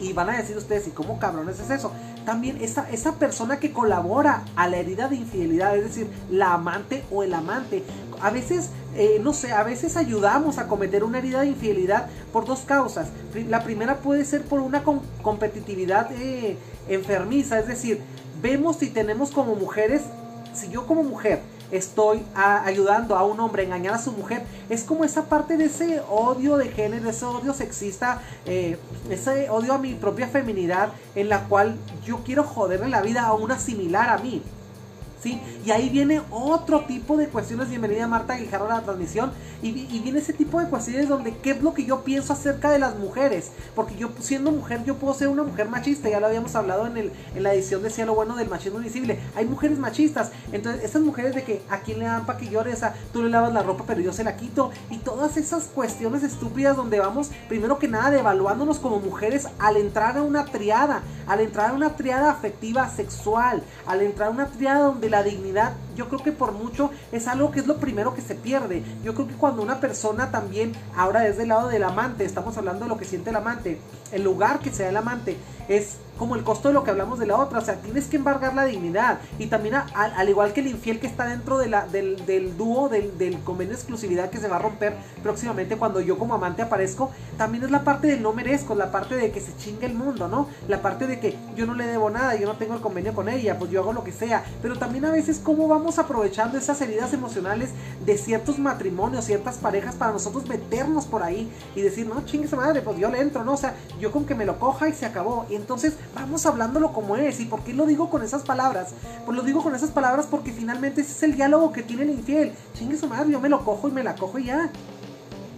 [0.00, 1.90] Y van a decir ustedes, ¿y cómo cabrones es eso?
[2.24, 7.04] También esa, esa persona que colabora a la herida de infidelidad, es decir, la amante
[7.10, 7.84] o el amante.
[8.20, 12.44] A veces eh, no sé, a veces ayudamos a cometer una herida de infidelidad por
[12.44, 13.08] dos causas.
[13.48, 14.84] La primera puede ser por una
[15.22, 16.56] competitividad eh,
[16.88, 18.00] enfermiza, es decir,
[18.40, 20.02] vemos si tenemos como mujeres,
[20.52, 24.84] si yo como mujer estoy ayudando a un hombre a engañar a su mujer, es
[24.84, 28.78] como esa parte de ese odio de género, ese odio sexista, eh,
[29.10, 33.34] ese odio a mi propia feminidad en la cual yo quiero joderle la vida a
[33.34, 34.42] una similar a mí.
[35.24, 39.32] Y ahí viene otro tipo de cuestiones, bienvenida Marta Guijarro a la transmisión,
[39.62, 42.78] y, viene ese tipo de cuestiones donde qué es lo que yo pienso acerca de
[42.78, 46.54] las mujeres, porque yo siendo mujer yo puedo ser una mujer machista, ya lo habíamos
[46.54, 50.30] hablado en, el, en la edición de Cielo Bueno del Machismo Invisible, hay mujeres machistas,
[50.52, 53.30] entonces esas mujeres de que a quién le dan para que llore, esa, tú le
[53.30, 57.30] lavas la ropa pero yo se la quito, y todas esas cuestiones estúpidas donde vamos
[57.48, 61.96] primero que nada devaluándonos como mujeres al entrar a una triada, al entrar a una
[61.96, 66.52] triada afectiva sexual, al entrar a una triada donde la dignidad, yo creo que por
[66.52, 68.82] mucho es algo que es lo primero que se pierde.
[69.02, 72.84] Yo creo que cuando una persona también, ahora desde el lado del amante, estamos hablando
[72.84, 73.78] de lo que siente el amante,
[74.12, 75.36] el lugar que sea el amante,
[75.68, 77.58] es como el costo de lo que hablamos de la otra.
[77.58, 79.18] O sea, tienes que embargar la dignidad.
[79.38, 82.88] Y también, al igual que el infiel que está dentro de la, del, del dúo,
[82.88, 83.12] del,
[83.44, 87.64] convenio de exclusividad que se va a romper próximamente cuando yo como amante aparezco, también
[87.64, 90.48] es la parte del no merezco, la parte de que se chingue el mundo, ¿no?
[90.68, 93.28] La parte de que yo no le debo nada, yo no tengo el convenio con
[93.28, 94.44] ella, pues yo hago lo que sea.
[94.62, 95.83] Pero también a veces, ¿cómo vamos?
[95.84, 95.98] Vamos
[96.56, 97.70] esas heridas emocionales
[98.06, 102.56] de ciertos matrimonios, ciertas parejas para nosotros meternos por ahí y decir, no, chingue su
[102.56, 103.52] madre, pues yo le entro, ¿no?
[103.52, 105.44] O sea, yo con que me lo coja y se acabó.
[105.50, 107.38] Y entonces vamos hablándolo como es.
[107.40, 108.94] ¿Y por qué lo digo con esas palabras?
[109.26, 112.10] Pues lo digo con esas palabras porque finalmente ese es el diálogo que tiene el
[112.10, 112.52] infiel.
[112.78, 114.70] Chingue su madre, yo me lo cojo y me la cojo y ya.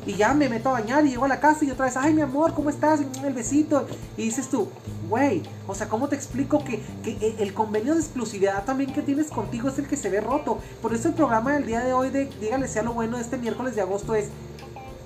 [0.06, 2.14] Y ya me meto a bañar y llego a la casa y otra vez, ay
[2.14, 3.00] mi amor, ¿cómo estás?
[3.24, 3.86] El besito.
[4.16, 4.68] Y dices tú,
[5.08, 9.30] güey, o sea, ¿cómo te explico que, que, el convenio de exclusividad también que tienes
[9.30, 10.58] contigo es el que se ve roto?
[10.80, 13.36] Por eso el programa del día de hoy de Dígale sea lo bueno de este
[13.36, 14.28] miércoles de agosto es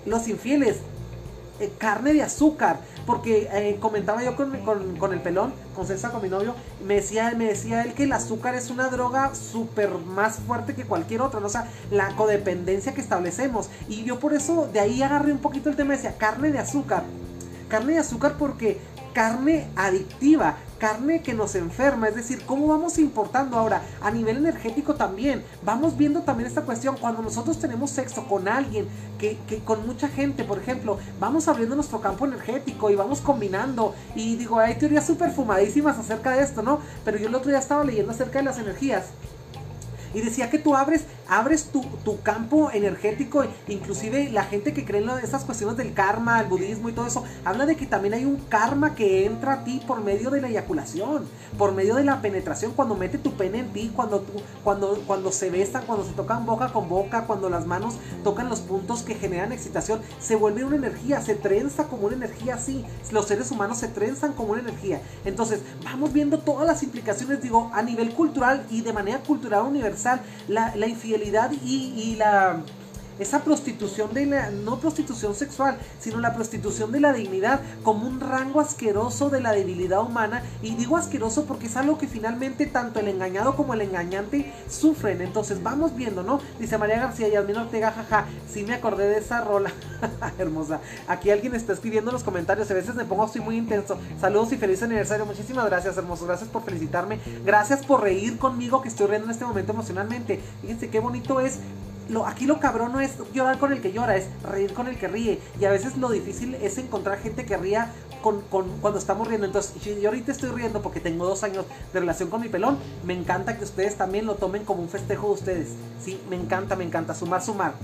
[0.05, 0.77] Los infieles,
[1.61, 2.81] eh, carne de azúcar.
[3.07, 4.51] Porque eh, comentaba yo con,
[4.99, 8.13] con, el pelón, con César, con mi novio, me decía, me decía él que el
[8.13, 11.47] azúcar es una droga súper más fuerte que cualquier otra, ¿no?
[11.47, 13.69] o sea, la codependencia que establecemos.
[13.89, 17.03] Y yo por eso de ahí agarré un poquito el tema, decía, carne de azúcar.
[17.69, 18.79] Carne de azúcar porque
[19.13, 24.95] carne adictiva, carne que nos enferma, es decir, cómo vamos importando ahora a nivel energético
[24.97, 25.45] también.
[25.63, 28.89] Vamos viendo también esta cuestión cuando nosotros tenemos sexo con alguien,
[29.19, 33.95] que, con mucha gente, por ejemplo, vamos abriendo nuestro campo energético y vamos combinando.
[34.17, 36.81] Y digo, hay teorías súper fumadísimas acerca de esto, ¿no?
[37.05, 39.11] Pero yo el otro día estaba leyendo acerca de las energías
[40.15, 41.81] y decía que tú abres, abres tu,
[42.23, 46.93] campo energético, inclusive la gente que cree en esas cuestiones del karma, el budismo y
[46.93, 50.31] todo eso, habla de que también hay un karma que entra a ti por medio
[50.31, 51.25] de la eyaculación,
[51.57, 54.27] por medio de la penetración, cuando mete tu pene en ti, cuando,
[54.65, 58.61] cuando, cuando se besan, cuando se tocan boca con boca, cuando las manos tocan los
[58.61, 63.27] puntos que generan excitación, se vuelve una energía, se trenza como una energía así, los
[63.27, 65.01] seres humanos se trenzan como una energía.
[65.25, 70.21] Entonces, vamos viendo todas las implicaciones, digo, a nivel cultural y de manera cultural universal
[70.49, 72.63] la, la infidelidad y, y la
[73.21, 78.21] esa prostitución de la, no prostitución sexual, sino la prostitución de la dignidad como un
[78.21, 80.43] rango asqueroso de la debilidad humana.
[80.63, 85.21] Y digo asqueroso porque es algo que finalmente tanto el engañado como el engañante sufren.
[85.21, 86.41] Entonces vamos viendo, ¿no?
[86.59, 89.73] Dice María García y Admin Ortega, jaja, sí me acordé de esa rola.
[90.39, 90.81] Hermosa.
[91.07, 93.99] Aquí alguien está escribiendo en los comentarios, a veces me pongo así muy intenso.
[94.21, 95.27] Saludos y feliz aniversario.
[95.27, 96.27] Muchísimas gracias, hermosos.
[96.27, 97.21] Gracias por felicitarme.
[97.45, 100.41] Gracias por reír conmigo que estoy riendo en este momento emocionalmente.
[100.63, 101.59] Fíjense qué bonito es
[102.27, 105.09] aquí lo cabrón no es llorar con el que llora, es reír con el que
[105.09, 105.39] ríe.
[105.61, 107.93] Y a veces lo difícil es encontrar gente que ría
[108.23, 109.47] con, cuando estamos riendo.
[109.47, 112.79] Entonces, yo ahorita estoy riendo porque tengo dos años de relación con mi pelón.
[113.05, 115.69] Me encanta que ustedes también lo tomen como un festejo de ustedes.
[116.03, 117.15] Sí, me encanta, me encanta.
[117.15, 117.75] Sumar, sumar.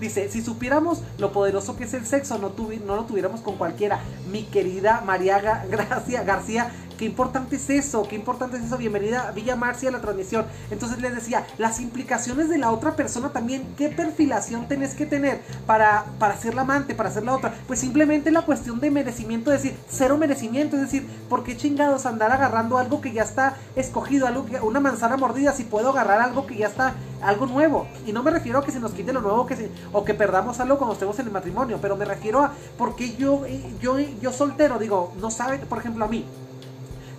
[0.00, 2.52] Dice, si supiéramos lo poderoso que es el sexo, no,
[2.84, 4.00] no lo tuviéramos con cualquiera.
[4.30, 8.78] Mi querida María Gracia García, Qué importante es eso, qué importante es eso.
[8.78, 10.46] Bienvenida Villa Marcia a la transmisión.
[10.70, 15.42] Entonces les decía, las implicaciones de la otra persona también, qué perfilación tenés que tener
[15.66, 17.52] para, para ser la amante, para ser la otra.
[17.66, 22.06] Pues simplemente la cuestión de merecimiento, es decir, cero merecimiento, es decir, ¿por qué chingados
[22.06, 26.20] andar agarrando algo que ya está escogido, algo que, una manzana mordida, si puedo agarrar
[26.20, 27.86] algo que ya está, algo nuevo?
[28.06, 30.60] Y no me refiero a que se nos quite lo nuevo que o que perdamos
[30.60, 33.42] algo cuando estemos en el matrimonio, pero me refiero a porque yo,
[33.82, 36.24] yo, yo soltero, digo, no sabe, por ejemplo, a mí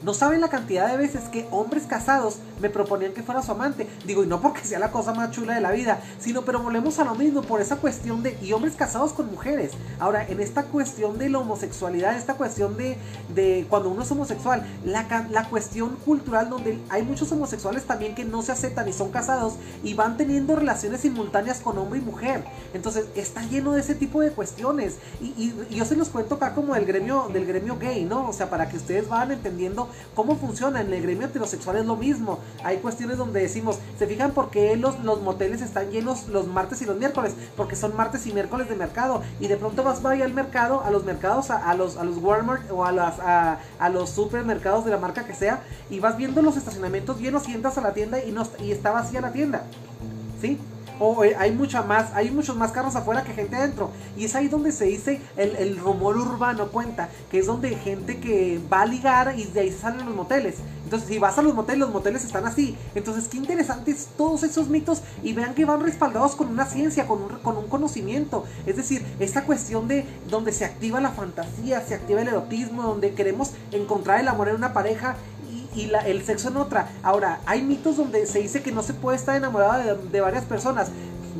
[0.07, 3.87] no saben la cantidad de veces que hombres casados me proponían que fuera su amante.
[4.05, 6.99] Digo, y no porque sea la cosa más chula de la vida, sino pero volvemos
[6.99, 9.71] a lo mismo por esa cuestión de, y hombres casados con mujeres.
[9.99, 12.97] Ahora, en esta cuestión de la homosexualidad, esta cuestión de,
[13.33, 18.25] de cuando uno es homosexual, la, la cuestión cultural donde hay muchos homosexuales también que
[18.25, 22.43] no se aceptan y son casados y van teniendo relaciones simultáneas con hombre y mujer.
[22.73, 24.97] Entonces, está lleno de ese tipo de cuestiones.
[25.21, 28.27] Y, yo se los cuento acá como el gremio, del gremio gay, ¿no?
[28.27, 29.77] O sea, para que ustedes vayan entendiendo
[30.15, 30.81] ¿Cómo funciona?
[30.81, 32.39] En el gremio heterosexual es lo mismo.
[32.63, 36.81] Hay cuestiones donde decimos, ¿se fijan por qué los, los moteles están llenos los martes
[36.81, 37.33] y los miércoles?
[37.55, 39.21] Porque son martes y miércoles de mercado.
[39.39, 42.69] Y de pronto vas vaya al mercado, a los mercados, a, los, a los Walmart
[42.71, 46.57] o a, las, a, los supermercados de la marca que sea, y vas viendo los
[46.57, 49.63] estacionamientos llenos y entras a la tienda y, no, y está vacía la tienda.
[50.41, 50.59] ¿Sí?
[50.99, 53.91] O eh, hay mucha más, hay muchos más carros afuera que gente adentro.
[54.15, 58.59] Y es ahí donde se dice el, rumor urbano cuenta, que es donde gente que
[58.71, 60.55] va a ligar y de ahí salen los moteles.
[60.83, 62.77] Entonces, si vas a los moteles, los moteles están así.
[62.95, 67.21] Entonces, qué interesantes todos esos mitos y vean que van respaldados con una ciencia, con
[67.21, 68.45] un, con un conocimiento.
[68.65, 73.13] Es decir, esta cuestión de donde se activa la fantasía, se activa el erotismo, donde
[73.13, 75.17] queremos encontrar el amor en una pareja
[75.77, 76.89] y el sexo en otra.
[77.03, 80.89] Ahora, hay mitos donde se dice que no se puede estar enamorado de, varias personas.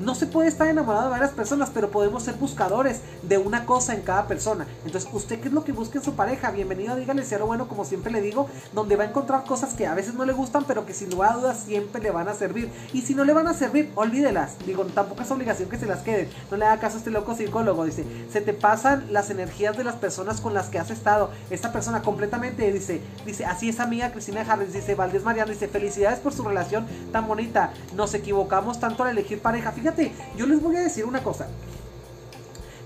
[0.07, 3.93] No se puede estar enamorado de varias personas, pero podemos ser buscadores de una cosa
[3.93, 4.65] en cada persona.
[4.85, 6.49] Entonces, ¿usted qué es lo que busca en su pareja?
[6.49, 9.93] Bienvenido, dígale si bueno, como siempre le digo, donde va a encontrar cosas que a
[9.93, 12.71] veces no le gustan, pero que sin lugar a dudas siempre le van a servir.
[12.93, 14.55] Y si no le van a servir, olvídelas.
[14.65, 16.29] Digo, tampoco es obligación que se las queden.
[16.49, 17.83] No le haga caso a este loco psicólogo.
[17.83, 21.31] Dice, se te pasan las energías de las personas con las que has estado.
[21.49, 26.19] Esta persona completamente dice, dice, así es amiga Cristina Harris, dice Valdés Mariano, dice, felicidades
[26.19, 27.73] por su relación tan bonita.
[27.93, 29.73] Nos equivocamos tanto al elegir pareja.
[29.73, 29.96] Fíjate,
[30.36, 31.47] yo les voy a decir una cosa.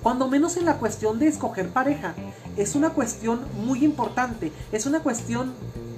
[0.03, 2.15] Cuando menos en la cuestión de escoger pareja,
[2.57, 5.53] es una cuestión muy importante, es una cuestión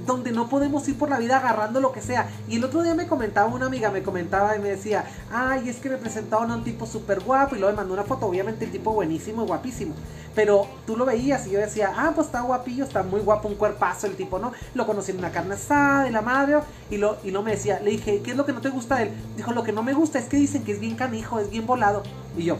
[0.05, 2.29] donde no podemos ir por la vida agarrando lo que sea.
[2.47, 5.77] Y el otro día me comentaba una amiga, me comentaba y me decía, ay, es
[5.77, 8.65] que me presentaron a un tipo súper guapo y luego me mandó una foto, obviamente
[8.65, 9.95] el tipo buenísimo y guapísimo.
[10.35, 13.55] Pero tú lo veías y yo decía, ah, pues está guapillo, está muy guapo, un
[13.55, 14.51] cuerpazo el tipo, ¿no?
[14.73, 16.57] Lo conocí en una carne asada de la madre
[16.89, 18.95] y lo, y lo me decía, le dije, ¿qué es lo que no te gusta
[18.95, 19.11] de él?
[19.37, 21.67] Dijo, lo que no me gusta es que dicen que es bien canijo, es bien
[21.67, 22.01] volado.
[22.35, 22.57] Y yo,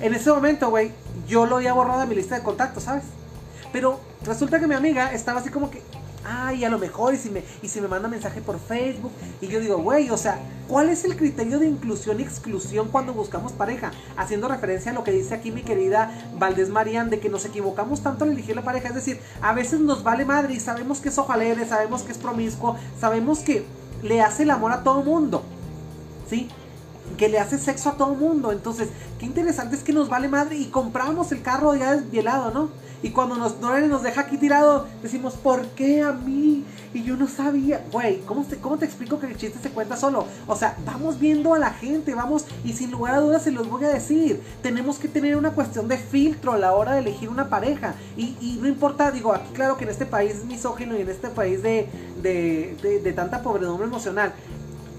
[0.00, 0.92] en ese momento, güey,
[1.26, 3.04] yo lo había borrado de mi lista de contactos, ¿sabes?
[3.72, 5.82] Pero resulta que mi amiga estaba así como que,
[6.24, 9.46] ay, a lo mejor, y si me, y si me manda mensaje por Facebook, y
[9.46, 13.52] yo digo, güey, o sea, ¿cuál es el criterio de inclusión y exclusión cuando buscamos
[13.52, 13.92] pareja?
[14.16, 18.02] Haciendo referencia a lo que dice aquí mi querida Valdés Marian, de que nos equivocamos
[18.02, 21.10] tanto al elegir la pareja, es decir, a veces nos vale madre y sabemos que
[21.10, 23.64] es ojalere, sabemos que es promiscuo, sabemos que
[24.02, 25.42] le hace el amor a todo mundo,
[26.28, 26.48] ¿sí?
[27.16, 28.52] que le hace sexo a todo mundo.
[28.52, 32.68] Entonces, qué interesante es que nos vale madre y compramos el carro ya desvielado, ¿no?
[33.06, 36.64] Y cuando nos, no nos deja aquí tirado, decimos, ¿por qué a mí?
[36.92, 39.96] Y yo no sabía, güey, ¿cómo te, ¿cómo te explico que el chiste se cuenta
[39.96, 40.26] solo?
[40.48, 43.70] O sea, vamos viendo a la gente, vamos, y sin lugar a dudas se los
[43.70, 47.28] voy a decir, tenemos que tener una cuestión de filtro a la hora de elegir
[47.28, 47.94] una pareja.
[48.16, 51.62] Y, no importa, digo, aquí claro que en este país misógino y en este país
[51.62, 51.88] de,
[52.22, 54.32] de, de, de tanta pobredumbre emocional,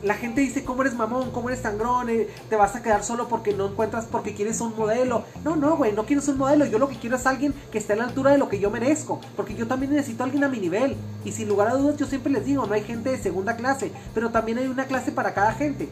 [0.03, 1.31] la gente dice, ¿cómo eres mamón?
[1.31, 2.09] ¿Cómo eres sangrón?
[2.09, 5.23] Eh, ¿Te vas a quedar solo porque no encuentras, porque quieres un modelo?
[5.43, 6.65] No, no, güey, no quieres un modelo.
[6.65, 8.69] Yo lo que quiero es alguien que esté a la altura de lo que yo
[8.69, 9.19] merezco.
[9.35, 10.95] Porque yo también necesito a alguien a mi nivel.
[11.25, 13.91] Y sin lugar a dudas, yo siempre les digo, no hay gente de segunda clase.
[14.13, 15.89] Pero también hay una clase para cada gente.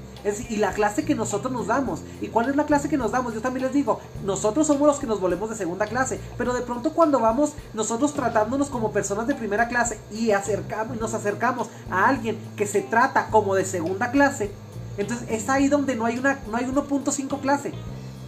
[0.49, 2.01] Y la clase que nosotros nos damos.
[2.21, 3.33] ¿Y cuál es la clase que nos damos?
[3.33, 6.19] Yo también les digo, nosotros somos los que nos volvemos de segunda clase.
[6.37, 10.99] Pero de pronto cuando vamos nosotros tratándonos como personas de primera clase y acercamos y
[10.99, 14.51] nos acercamos a alguien que se trata como de segunda clase.
[14.97, 17.73] Entonces es ahí donde no hay una no hay 1.5 clase.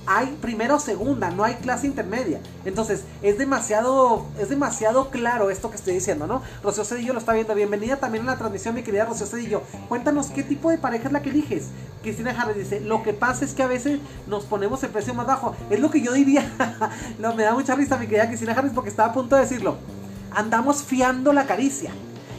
[0.09, 2.39] Hay primera o segunda, no hay clase intermedia.
[2.63, 6.41] Entonces, es demasiado es demasiado claro esto que estoy diciendo, ¿no?
[6.63, 7.53] Rocío Cedillo lo está viendo.
[7.53, 9.63] Bienvenida también a la transmisión, mi querida Rocío Cedillo.
[9.89, 11.67] Cuéntanos qué tipo de pareja es la que eliges.
[12.03, 15.27] Cristina Harris dice, lo que pasa es que a veces nos ponemos el precio más
[15.27, 15.53] bajo.
[15.69, 16.49] Es lo que yo diría.
[17.19, 19.75] no, me da mucha risa mi querida Cristina Harris porque estaba a punto de decirlo.
[20.31, 21.91] Andamos fiando la caricia.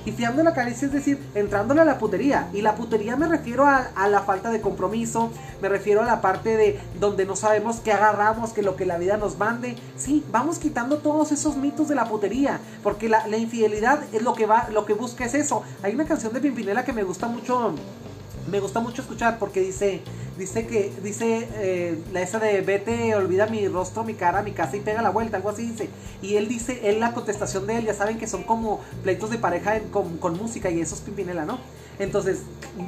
[0.04, 2.48] Y fiando la caricia es decir, entrándole a la putería.
[2.52, 5.30] Y la putería me refiero a, la falta de compromiso,
[5.60, 8.98] me refiero a la parte de donde no sabemos qué agarramos, que lo que la
[8.98, 9.76] vida nos mande.
[9.96, 14.34] Sí, vamos quitando todos esos mitos de la putería, porque la, la infidelidad es lo
[14.34, 15.62] que va, lo que busca es eso.
[15.82, 17.74] Hay una canción de Pimpinela que me gusta mucho
[18.50, 20.00] me gusta mucho escuchar porque dice,
[20.38, 24.76] dice que, dice eh, la esa de vete, olvida mi rostro, mi cara, mi casa
[24.76, 25.90] y pega la vuelta, algo así dice.
[26.22, 29.38] Y él dice, él la contestación de él, ya saben que son como pleitos de
[29.38, 31.58] pareja con, con música y eso es Pimpinela, ¿no?
[31.98, 32.42] Entonces,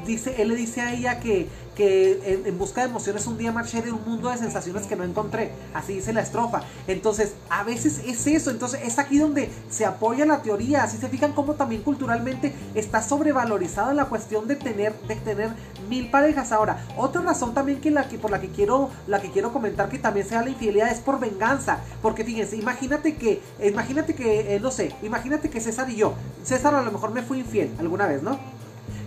[0.07, 3.83] dice, él le dice a ella que, que en, busca de emociones un día marché
[3.83, 5.53] de un mundo de sensaciones que no encontré.
[5.75, 6.62] Así dice la estrofa.
[6.87, 8.51] Entonces, a veces es eso.
[8.51, 10.85] Entonces, es aquí donde se apoya la teoría.
[10.85, 15.51] Así se fijan cómo también culturalmente está sobrevalorizada la cuestión de tener, de tener
[15.88, 16.53] mil parejas.
[16.53, 19.88] Ahora, otra razón también que la que por la que quiero, la que quiero comentar
[19.88, 21.81] que también sea la infidelidad es por venganza.
[22.03, 26.75] Porque fíjense, imagínate que, imagínate que, eh, no sé, imagínate que César y yo, César
[26.75, 28.60] a lo mejor me fui infiel alguna vez, ¿no?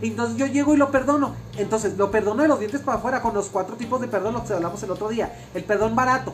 [0.10, 1.36] Entonces yo llego y lo perdono.
[1.58, 4.44] Entonces lo perdono de los dientes para afuera con los cuatro tipos de perdón, los
[4.44, 5.34] que hablamos el otro día.
[5.54, 6.34] El perdón barato.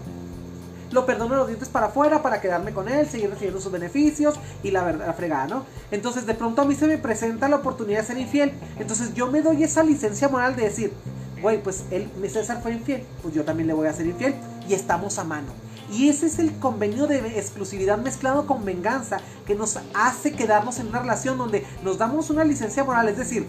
[0.92, 4.36] Lo perdono de los dientes para afuera para quedarme con él, seguir recibiendo sus beneficios
[4.64, 5.66] y la verdad, fregada, ¿no?
[5.92, 8.54] Entonces de pronto a mí se me presenta la oportunidad de ser infiel.
[8.80, 10.92] Entonces yo me doy esa licencia moral de decir,
[11.40, 14.34] güey, pues él, mi César fue infiel, pues yo también le voy a ser infiel
[14.68, 15.69] y estamos a mano.
[15.92, 20.88] Y ese es el convenio de exclusividad mezclado con venganza que nos hace quedarnos en
[20.88, 23.48] una relación donde nos damos una licencia moral, es decir,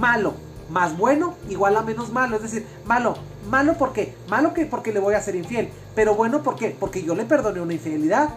[0.00, 0.34] malo
[0.70, 3.16] más bueno igual a menos malo, es decir, malo,
[3.50, 7.14] malo porque, malo que porque le voy a ser infiel, pero bueno porque, porque yo
[7.14, 8.28] le perdoné una infidelidad.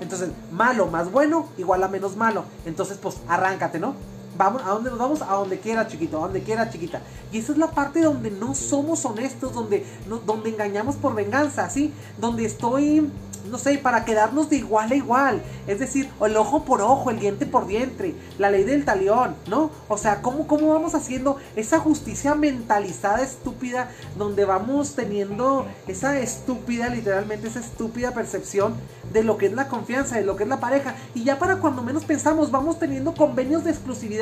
[0.00, 2.44] Entonces, malo más bueno igual a menos malo.
[2.64, 3.94] Entonces, pues arráncate, ¿no?
[4.36, 5.22] Vamos, ¿a dónde nos vamos?
[5.22, 7.02] A donde quiera, chiquito, a donde quiera, chiquita.
[7.32, 9.84] Y esa es la parte donde no somos honestos, donde,
[10.26, 11.92] donde engañamos por venganza, ¿sí?
[12.18, 13.10] Donde estoy
[13.48, 15.42] no sé, para quedarnos de igual a igual.
[15.66, 19.70] Es decir, el ojo por ojo, el diente por diente, la ley del talión, ¿no?
[19.88, 26.88] O sea, ¿cómo, cómo vamos haciendo esa justicia mentalizada estúpida donde vamos teniendo esa estúpida,
[26.88, 28.74] literalmente esa estúpida percepción
[29.12, 30.94] de lo que es la confianza, de lo que es la pareja?
[31.14, 34.19] Y ya para cuando menos pensamos, vamos teniendo convenios de exclusividad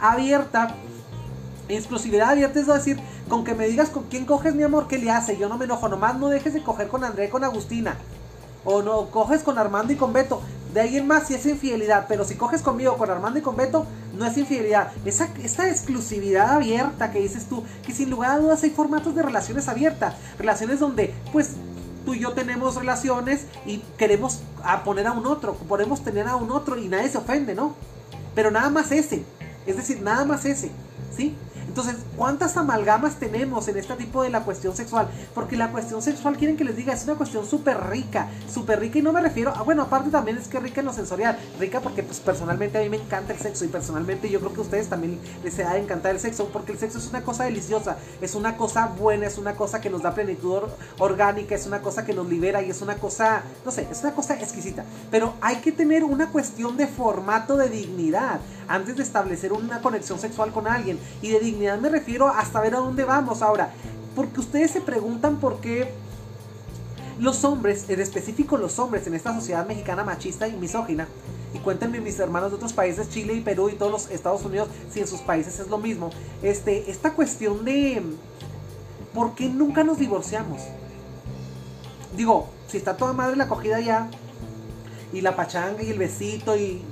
[0.00, 0.74] abierta
[1.68, 5.10] exclusividad abierta es decir, con que me digas con quién coges mi amor, ¿qué le
[5.10, 5.36] hace?
[5.36, 7.96] Yo no me enojo, nomás no dejes de coger con André, con Agustina.
[8.64, 10.40] O no, coges con Armando y con Beto.
[10.72, 12.06] De ahí en más si es infidelidad.
[12.08, 14.90] Pero si coges conmigo, con Armando y con Beto, no es infidelidad.
[15.04, 19.22] Esa, esa exclusividad abierta que dices tú, que sin lugar a dudas hay formatos de
[19.22, 20.14] relaciones abiertas.
[20.38, 21.50] Relaciones donde, pues,
[22.06, 25.54] tú y yo tenemos relaciones y queremos a poner a un otro.
[25.54, 27.74] Podemos tener a un otro y nadie se ofende, ¿no?
[28.34, 29.24] Pero nada más ese.
[29.66, 30.70] Es decir, nada más ese.
[31.16, 31.36] ¿Sí?
[31.66, 35.08] Entonces, ¿cuántas amalgamas tenemos en este tipo de la cuestión sexual?
[35.34, 38.98] Porque la cuestión sexual, quieren que les diga, es una cuestión súper rica, súper rica
[38.98, 41.80] y no me refiero, a, bueno, aparte también es que rica en lo sensorial, rica
[41.80, 44.62] porque pues personalmente a mí me encanta el sexo y personalmente yo creo que a
[44.62, 47.96] ustedes también les ha de encantar el sexo porque el sexo es una cosa deliciosa,
[48.20, 50.44] es una cosa buena, es una cosa que nos da plenitud
[50.98, 54.12] orgánica, es una cosa que nos libera y es una cosa, no sé, es una
[54.12, 54.84] cosa exquisita.
[55.10, 60.18] Pero hay que tener una cuestión de formato de dignidad antes de establecer una conexión
[60.18, 63.70] sexual con alguien y de dignidad me refiero hasta ver a dónde vamos ahora.
[64.14, 65.92] Porque ustedes se preguntan por qué
[67.18, 71.08] los hombres, en específico los hombres en esta sociedad mexicana machista y misógina,
[71.52, 74.68] y cuéntenme mis hermanos de otros países, Chile y Perú y todos los Estados Unidos,
[74.90, 76.10] si en sus países es lo mismo,
[76.42, 78.02] este, esta cuestión de
[79.12, 80.62] por qué nunca nos divorciamos.
[82.16, 84.10] Digo, si está toda madre la acogida ya,
[85.12, 86.82] y la pachanga y el besito y,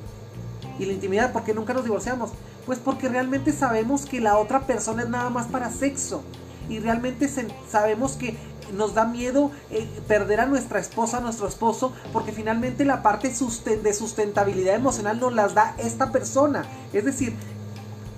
[0.83, 2.31] y la intimidad, ¿por qué nunca nos divorciamos?
[2.67, 6.23] Pues porque realmente sabemos que la otra persona es nada más para sexo.
[6.69, 7.29] Y realmente
[7.69, 8.37] sabemos que
[8.73, 13.29] nos da miedo eh, perder a nuestra esposa, a nuestro esposo, porque finalmente la parte
[13.29, 16.65] de sustentabilidad emocional nos las da esta persona.
[16.93, 17.35] Es decir,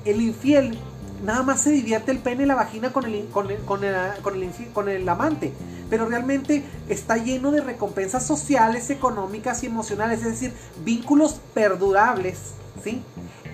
[0.05, 0.79] el infiel
[1.23, 3.81] nada más se divierte el pene y la vagina con el, con con
[4.73, 5.53] con el amante.
[5.91, 10.53] Pero realmente está lleno de recompensas sociales, económicas y emocionales, es decir,
[10.85, 13.03] vínculos perdurables, ¿sí?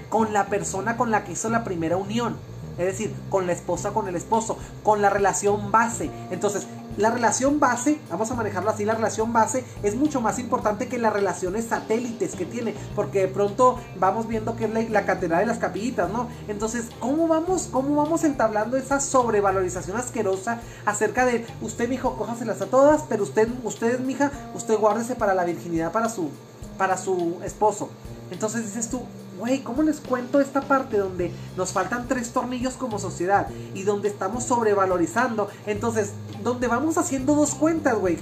[0.08, 2.36] con la persona con la que hizo la primera unión.
[2.78, 6.10] Es decir, con la esposa, con el esposo, con la relación base.
[6.30, 10.88] Entonces, la relación base, vamos a manejarlo así, la relación base es mucho más importante
[10.88, 15.04] que las relaciones satélites que tiene, porque de pronto vamos viendo que es la, la
[15.04, 16.28] catedral de las capillitas, ¿no?
[16.48, 22.66] Entonces, ¿cómo vamos, cómo vamos entablando esa sobrevalorización asquerosa acerca de usted, mijo, cójaselas a
[22.66, 26.30] todas, pero usted, usted, mija, usted guárdese para la virginidad para su,
[26.76, 27.90] para su esposo?
[28.30, 29.02] Entonces dices tú,
[29.40, 34.08] güey, ¿cómo les cuento esta parte donde nos faltan tres tornillos como sociedad y donde
[34.08, 35.48] estamos sobrevalorizando?
[35.66, 36.12] Entonces,
[36.44, 38.18] donde vamos haciendo dos cuentas, güey.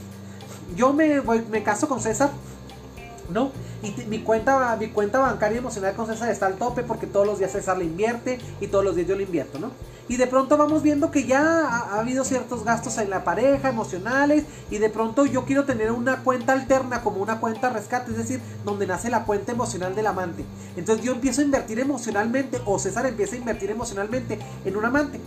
[0.77, 2.31] Yo me, me caso con César,
[3.31, 3.53] ¿no?
[3.83, 7.39] Y mi cuenta, mi cuenta bancaria emocional con César está al tope porque todos los
[7.39, 9.71] días César le invierte y todos los días yo le invierto, ¿no?
[10.09, 14.45] Y de pronto vamos viendo que ya ha, habido ciertos gastos en la pareja, emocionales,
[14.71, 18.41] y de pronto yo quiero tener una cuenta alterna como una cuenta rescate, es decir,
[18.65, 20.47] donde nace la cuenta emocional del amante.
[20.77, 25.21] Entonces yo empiezo a invertir emocionalmente, o César empieza a invertir emocionalmente en un amante.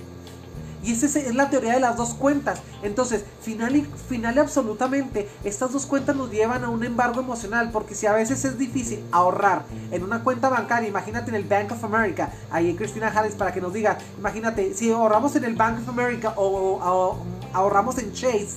[0.84, 2.62] Y esa es la teoría de las dos cuentas.
[2.82, 7.70] Entonces, final y, final absolutamente, estas dos cuentas nos llevan a un embargo emocional.
[7.72, 11.72] Porque si a veces es difícil ahorrar en una cuenta bancaria, imagínate en el Bank
[11.72, 15.80] of America, ahí Cristina Harris para que nos diga, imagínate, si ahorramos en el Bank
[15.80, 17.18] of America o,
[17.54, 18.56] ahorramos en Chase,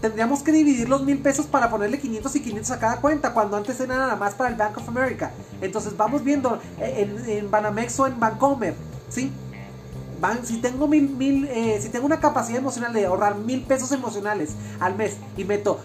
[0.00, 3.56] tendríamos que dividir los mil pesos para ponerle 500 y 500 a cada cuenta, cuando
[3.56, 5.30] antes era nada más para el Bank of America.
[5.60, 8.74] Entonces vamos viendo en, en Banamex o en Bancomer,
[9.08, 9.32] ¿sí?
[10.44, 14.50] Si tengo mil, mil eh, si tengo una capacidad emocional de ahorrar mil pesos emocionales
[14.80, 15.80] al mes y meto,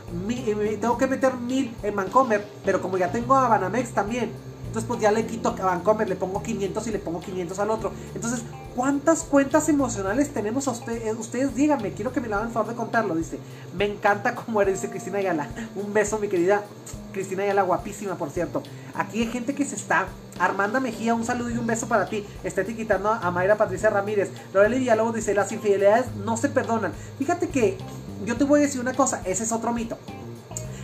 [0.80, 4.32] tengo que meter mil en Mancomer, pero como ya tengo a Banamex también,
[4.68, 7.72] entonces pues ya le quito a Bancomer, le pongo 500 y le pongo 500 al
[7.72, 7.92] otro.
[8.14, 8.44] Entonces,
[8.76, 11.18] ¿cuántas cuentas emocionales tenemos a ustedes?
[11.18, 13.16] Ustedes díganme, quiero que me lo hagan el favor de contarlo.
[13.16, 13.40] Dice,
[13.76, 15.48] me encanta cómo eres, dice Cristina Ayala.
[15.76, 16.64] Un beso, mi querida
[17.18, 18.62] Cristina Ayala, guapísima, por cierto.
[18.94, 20.06] Aquí hay gente que se está.
[20.38, 22.24] Armanda Mejía, un saludo y un beso para ti.
[22.44, 24.30] Está etiquetando a Mayra Patricia Ramírez.
[24.54, 26.94] Loreli Villalobos dice, las infidelidades no se perdonan.
[27.18, 27.78] Fíjate que
[28.24, 29.98] yo te voy a decir una cosa, ese es otro mito.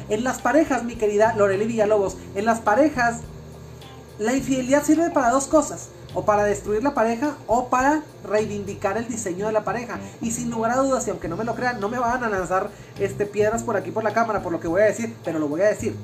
[0.09, 3.21] En las parejas, mi querida Loreli Villalobos, en las parejas
[4.17, 5.89] la infidelidad sirve para dos cosas.
[6.15, 9.99] O para destruir la pareja o para reivindicar el diseño de la pareja.
[10.21, 12.29] Y sin lugar a dudas, y aunque no me lo crean, no me van a
[12.29, 12.69] lanzar
[12.99, 15.47] este, piedras por aquí por la cámara por lo que voy a decir, pero lo
[15.47, 15.95] voy a decir.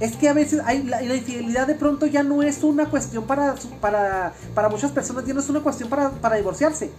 [0.00, 3.54] Es que a veces hay, la, infidelidad de pronto ya no es una cuestión para,
[3.80, 6.90] para, para muchas personas, ya no es una cuestión para, para divorciarse.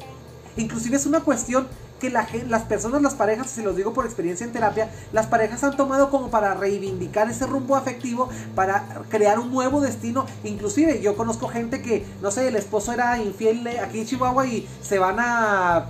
[0.58, 1.68] Inclusive es una cuestión
[2.00, 5.64] que la, las personas, las parejas, si los digo por experiencia en terapia, las parejas
[5.64, 10.26] han tomado como para reivindicar ese rumbo afectivo, para crear un nuevo destino.
[10.44, 14.68] Inclusive yo conozco gente que, no sé, el esposo era infiel aquí en Chihuahua y
[14.82, 15.88] se van a,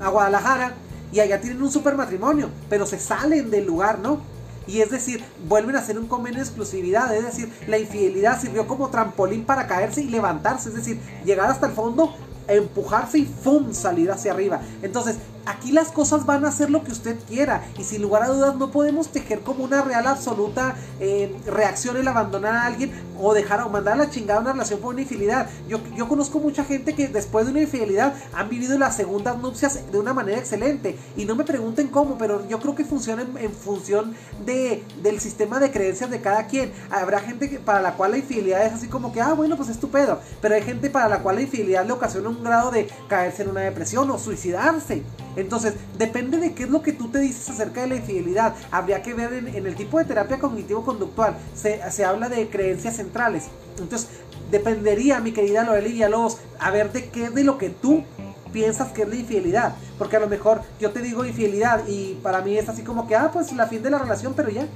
[0.00, 0.74] a Guadalajara
[1.12, 4.31] y allá tienen un super matrimonio, pero se salen del lugar, ¿no?
[4.66, 7.14] Y es decir, vuelven a hacer un convenio de exclusividad.
[7.14, 10.68] Es decir, la infidelidad sirvió como trampolín para caerse y levantarse.
[10.68, 12.14] Es decir, llegar hasta el fondo,
[12.48, 13.72] empujarse y ¡fum!
[13.72, 14.60] salir hacia arriba.
[14.82, 15.16] Entonces,
[15.46, 18.56] Aquí las cosas van a ser lo que usted quiera y sin lugar a dudas
[18.56, 23.60] no podemos tejer como una real absoluta eh, reacción el abandonar a alguien o dejar
[23.62, 25.48] o mandar a la chingada una relación por una infidelidad.
[25.68, 29.90] Yo, yo conozco mucha gente que después de una infidelidad han vivido las segundas nupcias
[29.90, 33.52] de una manera excelente y no me pregunten cómo, pero yo creo que funciona en,
[33.52, 34.14] función
[34.44, 36.72] de, del sistema de creencias de cada quien.
[36.90, 39.68] Habrá gente que, para la cual la infidelidad es así como que, ah, bueno, pues
[39.68, 43.42] estupendo, pero hay gente para la cual la infidelidad le ocasiona un grado de caerse
[43.42, 45.02] en una depresión o suicidarse.
[45.36, 48.54] Entonces, depende de qué es lo que tú te dices acerca de la infidelidad.
[48.70, 51.36] Habría que ver en, el tipo de terapia cognitivo-conductual.
[51.54, 53.44] Se, habla de creencias centrales.
[53.78, 54.08] Entonces,
[54.50, 58.04] dependería, mi querida Loreli Villalobos, a ver de qué de lo que tú
[58.52, 59.74] piensas que es la infidelidad.
[59.98, 63.16] Porque a lo mejor yo te digo infidelidad y para mí es así como que,
[63.16, 64.66] ah, pues la fin de la relación, pero ya.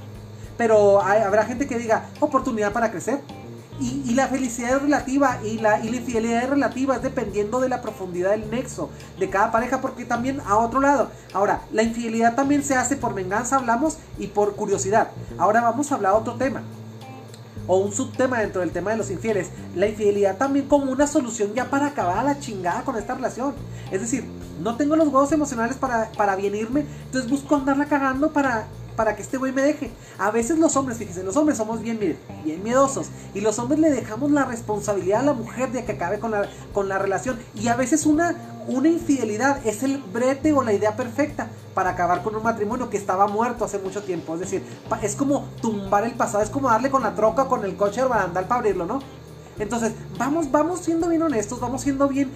[0.57, 3.21] Pero habrá gente que diga, oportunidad para crecer.
[3.79, 7.69] Y, la felicidad es relativa y la, y la infidelidad es relativa, es dependiendo de
[7.69, 11.11] la profundidad del nexo de cada pareja, porque también a otro lado.
[11.33, 15.09] Ahora, la infidelidad también se hace por venganza, hablamos, y por curiosidad.
[15.37, 16.63] Ahora vamos a hablar otro tema
[17.67, 21.53] o un subtema dentro del tema de los infieles, la infidelidad también como una solución
[21.53, 23.53] ya para acabar a la chingada con esta relación.
[23.91, 24.25] Es decir,
[24.61, 28.67] no tengo los huevos emocionales para, para bien irme, entonces busco andarla cagando para
[28.97, 29.91] para que este güey me deje.
[30.17, 31.99] A veces los hombres, fíjense, los hombres somos bien,
[32.43, 33.07] bien miedosos.
[33.33, 36.49] Y los hombres le dejamos la responsabilidad a la mujer de que acabe con la,
[36.73, 37.39] con la relación.
[37.55, 38.35] Y a veces una,
[38.67, 42.97] una infidelidad es el brete o la idea perfecta para acabar con un matrimonio que
[42.97, 44.33] estaba muerto hace mucho tiempo.
[44.33, 44.63] Es decir,
[45.03, 48.09] es como tumbar el pasado, es como darle con la troca con el coche al
[48.09, 48.99] barandal para abrirlo, ¿no?
[49.59, 52.31] Entonces, vamos, vamos siendo bien honestos, vamos siendo bien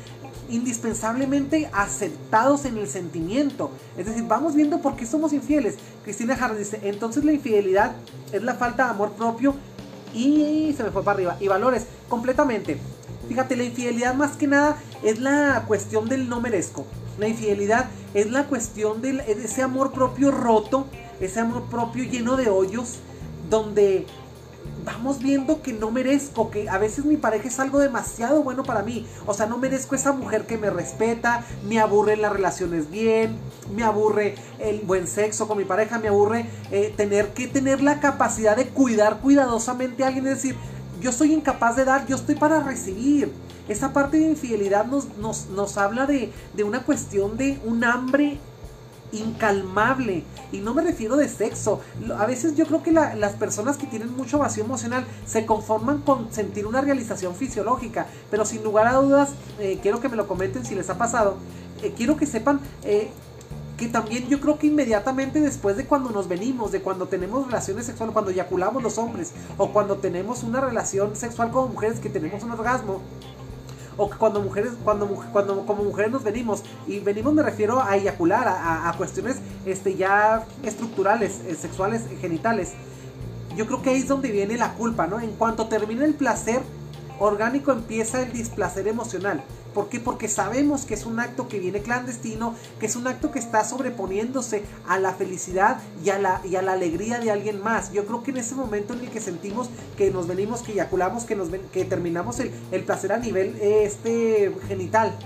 [0.52, 3.72] indispensablemente aceptados en el sentimiento.
[3.98, 5.76] Es decir, vamos viendo por qué somos infieles.
[6.04, 7.94] Cristina Harris dice, entonces la infidelidad
[8.32, 9.56] es la falta de amor propio
[10.14, 11.38] y se me fue para arriba.
[11.40, 12.78] Y valores, completamente.
[13.28, 16.86] Fíjate, la infidelidad más que nada es la cuestión del no merezco.
[17.18, 20.88] La infidelidad es la cuestión de ese amor propio roto,
[21.20, 22.98] ese amor propio lleno de hoyos,
[23.50, 24.06] donde
[24.84, 28.84] vamos viendo que no merezco, que a veces mi pareja es algo demasiado bueno para
[28.84, 29.06] mí.
[29.26, 33.38] O sea, no merezco esa mujer que me respeta, me aburre las relaciones bien,
[33.76, 38.00] me aburre el buen sexo con mi pareja, me aburre eh, tener que tener la
[38.00, 40.56] capacidad de cuidar cuidadosamente a alguien, decir,
[41.02, 43.32] yo soy incapaz de dar, yo estoy para recibir.
[43.68, 48.40] Esa parte de infidelidad nos, nos, nos habla de, de una cuestión de un hambre
[49.12, 50.24] incalmable.
[50.52, 51.82] Y no me refiero de sexo.
[52.18, 56.32] A veces yo creo que las personas que tienen mucho vacío emocional se conforman con
[56.32, 58.08] sentir una realización fisiológica.
[58.30, 61.38] Pero sin lugar a dudas, eh, quiero que me lo comenten si les ha pasado.
[61.82, 63.10] Eh, quiero que sepan eh,
[63.78, 67.88] que también yo creo que inmediatamente después de cuando nos venimos, de cuando tenemos relaciones
[67.88, 72.44] sexuales, cuando eyaculamos los hombres, o cuando tenemos una relación sexual con mujeres que tenemos
[72.44, 73.02] un orgasmo,
[73.98, 78.48] o cuando mujeres, cuando, cuando como mujeres nos venimos, y venimos me refiero a eyacular,
[78.48, 82.74] a, cuestiones este, ya estructurales, eh, sexuales, genitales.
[83.56, 85.20] Yo creo que ahí es donde viene la culpa, ¿no?
[85.20, 86.62] En cuanto termina el placer
[87.20, 89.44] orgánico empieza el displacer emocional.
[89.74, 90.00] ¿Por qué?
[90.00, 93.64] Porque sabemos que es un acto que viene clandestino, que es un acto que está
[93.64, 97.92] sobreponiéndose a la felicidad y a la, y a la alegría de alguien más.
[97.94, 101.24] Yo creo que en ese momento en el que sentimos que nos venimos, que eyaculamos,
[101.24, 105.18] que, nos que terminamos el, el placer a nivel este, genital,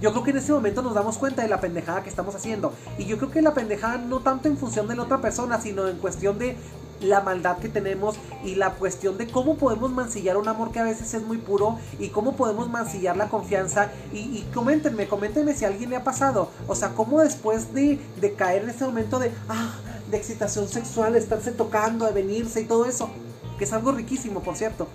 [0.00, 2.72] yo creo que en ese momento nos damos cuenta de la pendejada que estamos haciendo.
[2.96, 5.88] Y yo creo que la pendejada no tanto en función de la otra persona, sino
[5.88, 6.56] en cuestión de
[7.00, 10.84] la maldad que tenemos y la cuestión de cómo podemos mancillar un amor que a
[10.84, 13.90] veces es muy puro y cómo podemos mancillar la confianza.
[14.12, 16.50] Y, coméntenme, coméntenme si a alguien le ha pasado.
[16.66, 19.74] O sea, cómo después de, de caer en ese momento de, ah,
[20.10, 23.10] de excitación sexual, estarse tocando, de venirse y todo eso,
[23.58, 24.88] que es algo riquísimo, por cierto.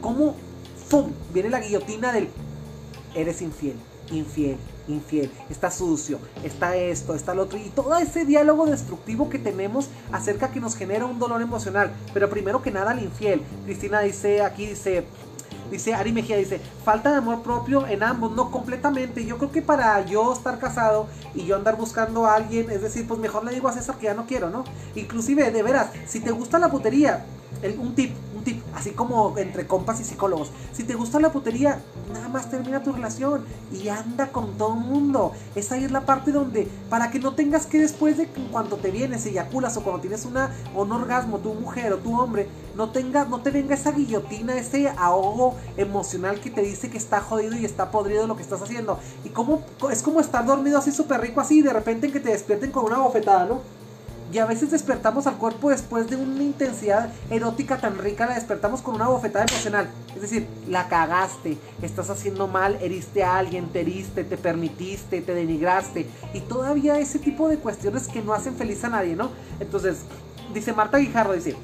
[0.00, 0.34] ¿Cómo.
[1.32, 2.28] Viene la guillotina del,
[3.14, 3.76] eres infiel,
[4.10, 4.56] infiel,
[4.88, 9.88] infiel, está sucio, está esto, está lo otro, y todo ese diálogo destructivo que tenemos
[10.10, 11.92] acerca que nos genera un dolor emocional.
[12.12, 13.42] Pero primero que nada, el infiel.
[13.64, 15.04] Cristina dice, aquí dice,
[15.72, 19.24] Dice Ari Mejía, dice, falta de amor propio en ambos, no completamente.
[19.24, 23.08] Yo creo que para yo estar casado y yo andar buscando a alguien, es decir,
[23.08, 24.64] pues mejor le digo a César que ya no quiero, ¿no?
[24.94, 27.24] Inclusive, de veras, si te gusta la putería,
[27.78, 28.14] un tip,
[28.74, 30.50] así como entre compas y psicólogos.
[30.72, 31.80] Si te gusta la putería,
[32.12, 35.32] nada más termina tu relación y anda con todo el mundo.
[35.54, 39.26] Esa es la parte donde, para que no tengas que después de cuando te vienes,
[39.26, 43.40] eyaculas o cuando tienes una, un orgasmo, tu mujer o tu hombre, no, tenga, no
[43.40, 47.90] te venga esa guillotina, ese ahogo emocional que te dice que está jodido y está
[47.90, 48.98] podrido lo que estás haciendo.
[49.24, 52.30] Y como, es como estar dormido así súper rico así y de repente que te
[52.30, 53.81] despierten con una bofetada, ¿no?
[54.32, 58.80] Y a veces despertamos al cuerpo después de una intensidad erótica tan rica, la despertamos
[58.80, 59.90] con una bofetada emocional.
[60.14, 65.34] Es decir, la cagaste, estás haciendo mal, heriste a alguien, te heriste, te permitiste, te
[65.34, 66.08] denigraste.
[66.32, 69.30] Y todavía ese tipo de cuestiones que no hacen feliz a nadie, ¿no?
[69.60, 69.98] Entonces,
[70.54, 71.54] dice Marta Guijarro, dice,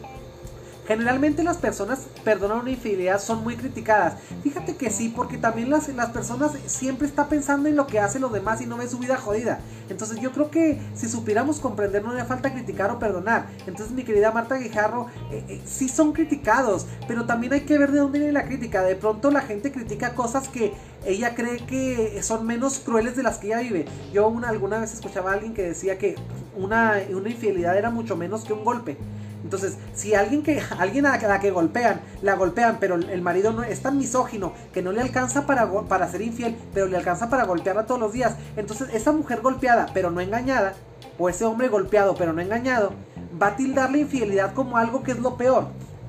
[0.88, 4.14] Generalmente las personas perdonan una infidelidad son muy criticadas.
[4.42, 8.22] Fíjate que sí, porque también las, las personas siempre están pensando en lo que hacen
[8.22, 9.60] los demás y no ven su vida jodida.
[9.90, 13.48] Entonces yo creo que si supiéramos comprender no haría falta criticar o perdonar.
[13.66, 17.92] Entonces mi querida Marta Guijarro, eh, eh, sí son criticados, pero también hay que ver
[17.92, 18.80] de dónde viene la crítica.
[18.80, 20.72] De pronto la gente critica cosas que
[21.04, 23.84] ella cree que son menos crueles de las que ella vive.
[24.10, 26.14] Yo una, alguna vez escuchaba a alguien que decía que
[26.56, 28.96] una, una infidelidad era mucho menos que un golpe.
[29.44, 33.62] Entonces, si alguien que alguien a la que golpean, la golpean, pero el marido no
[33.62, 37.44] es tan misógino que no le alcanza para, para ser infiel, pero le alcanza para
[37.44, 38.36] golpearla todos los días.
[38.56, 40.74] Entonces, esa mujer golpeada, pero no engañada,
[41.18, 42.92] o ese hombre golpeado, pero no engañado,
[43.40, 45.68] va a tildar la infidelidad como algo que es lo peor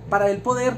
[0.10, 0.74] para él poder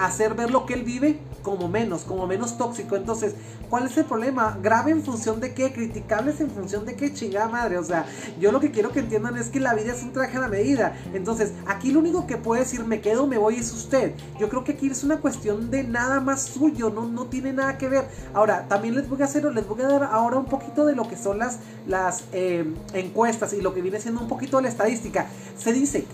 [0.00, 1.18] hacer ver lo que él vive
[1.48, 2.94] como menos, como menos tóxico.
[2.94, 3.32] Entonces,
[3.70, 4.58] ¿cuál es el problema?
[4.62, 7.78] Grave en función de qué, criticables en función de qué, chingada madre.
[7.78, 8.04] O sea,
[8.38, 10.48] yo lo que quiero que entiendan es que la vida es un traje a la
[10.48, 10.94] medida.
[11.14, 14.12] Entonces, aquí lo único que puede decir me quedo, me voy es usted.
[14.38, 17.78] Yo creo que aquí es una cuestión de nada más suyo, no, no tiene nada
[17.78, 18.04] que ver.
[18.34, 21.08] Ahora, también les voy a hacer, les voy a dar ahora un poquito de lo
[21.08, 24.68] que son las, las eh, encuestas y lo que viene siendo un poquito de la
[24.68, 25.28] estadística.
[25.56, 26.04] Se dice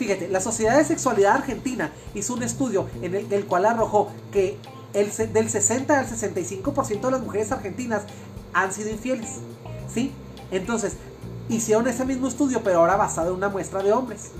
[0.00, 4.56] Fíjate, la Sociedad de Sexualidad Argentina hizo un estudio en el, cual arrojó que
[4.94, 8.04] el, del 60 al 65% de las mujeres argentinas
[8.54, 9.28] han sido infieles.
[9.92, 10.10] ¿Sí?
[10.50, 10.94] Entonces,
[11.50, 14.30] hicieron ese mismo estudio, pero ahora basado en una muestra de hombres.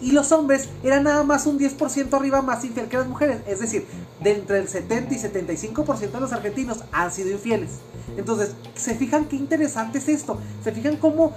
[0.00, 3.42] Y los hombres eran nada más un 10% arriba más infiel que las mujeres.
[3.46, 3.86] Es decir,
[4.22, 7.72] de entre el 70 y 75% de los argentinos han sido infieles.
[8.16, 10.38] Entonces, ¿se fijan qué interesante es esto?
[10.64, 11.34] ¿Se fijan cómo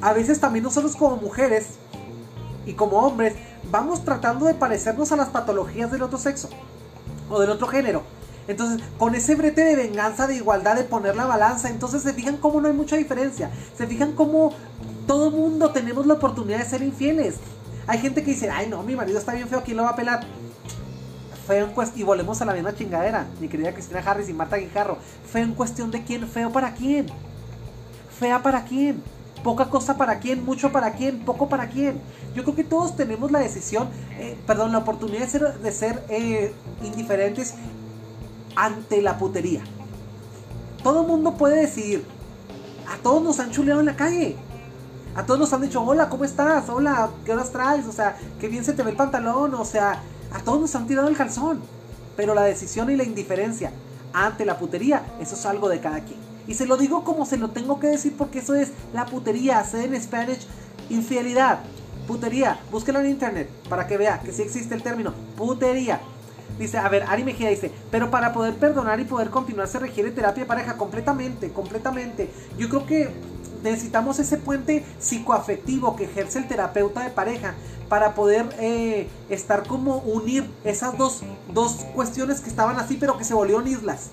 [0.00, 1.78] a veces también nosotros como mujeres
[2.66, 3.34] y como hombres
[3.70, 6.48] vamos tratando de parecernos a las patologías del otro sexo
[7.30, 8.02] o del otro género.
[8.46, 12.36] Entonces, con ese brete de venganza, de igualdad, de poner la balanza, entonces se fijan
[12.36, 13.50] cómo no hay mucha diferencia.
[13.76, 14.52] Se fijan cómo
[15.06, 17.36] todo mundo tenemos la oportunidad de ser infieles.
[17.86, 19.96] Hay gente que dice, ay no, mi marido está bien feo, ¿quién lo va a
[19.96, 20.26] pelar?
[21.46, 24.98] Feo en y volvemos a la misma chingadera, mi querida Cristina Harris y Marta Guijarro.
[25.30, 27.06] Feo en cuestión de quién, feo para quién.
[28.18, 29.02] Fea para quién
[29.44, 32.00] poca cosa para quién, mucho para quién, poco para quién.
[32.34, 33.88] Yo creo que todos tenemos la decisión,
[34.18, 37.54] eh, perdón, la oportunidad de ser, de ser eh, indiferentes
[38.56, 39.62] ante la putería.
[40.82, 42.04] Todo el mundo puede decidir.
[42.92, 44.36] A todos nos han chuleado en la calle.
[45.14, 46.68] A todos nos han dicho, hola, ¿cómo estás?
[46.68, 47.86] Hola, ¿qué horas traes?
[47.86, 49.54] O sea, qué bien se te ve el pantalón.
[49.54, 51.60] O sea, a todos nos han tirado el calzón.
[52.16, 53.72] Pero la decisión y la indiferencia
[54.12, 56.33] ante la putería, eso es algo de cada quien.
[56.46, 59.64] Y se lo digo como se lo tengo que decir porque eso es la putería,
[59.64, 60.46] se en Spanish
[60.90, 61.60] infidelidad.
[62.06, 66.00] Putería, búsquelo en internet para que vea que sí existe el término putería.
[66.58, 70.10] Dice, a ver, Ari Mejía dice, pero para poder perdonar y poder continuar se requiere
[70.10, 72.30] terapia de pareja completamente, completamente.
[72.58, 73.10] Yo creo que
[73.64, 77.54] necesitamos ese puente psicoafectivo que ejerce el terapeuta de pareja
[77.88, 81.22] para poder eh, estar como unir esas dos,
[81.52, 84.10] dos cuestiones que estaban así pero que se volvieron islas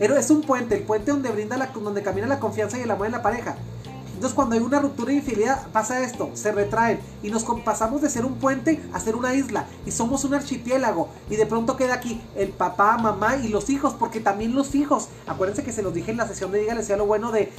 [0.00, 3.12] es un puente, el puente donde brinda donde camina la confianza y el amor en
[3.12, 3.56] la pareja.
[4.14, 8.10] Entonces cuando hay una ruptura de infidelidad pasa esto, se retraen y nos pasamos de
[8.10, 11.94] ser un puente a ser una isla y somos un archipiélago y de pronto queda
[11.94, 15.94] aquí el papá, mamá y los hijos, porque también los hijos, acuérdense que se los
[15.94, 17.50] dije en la sesión de Dígale sea lo bueno de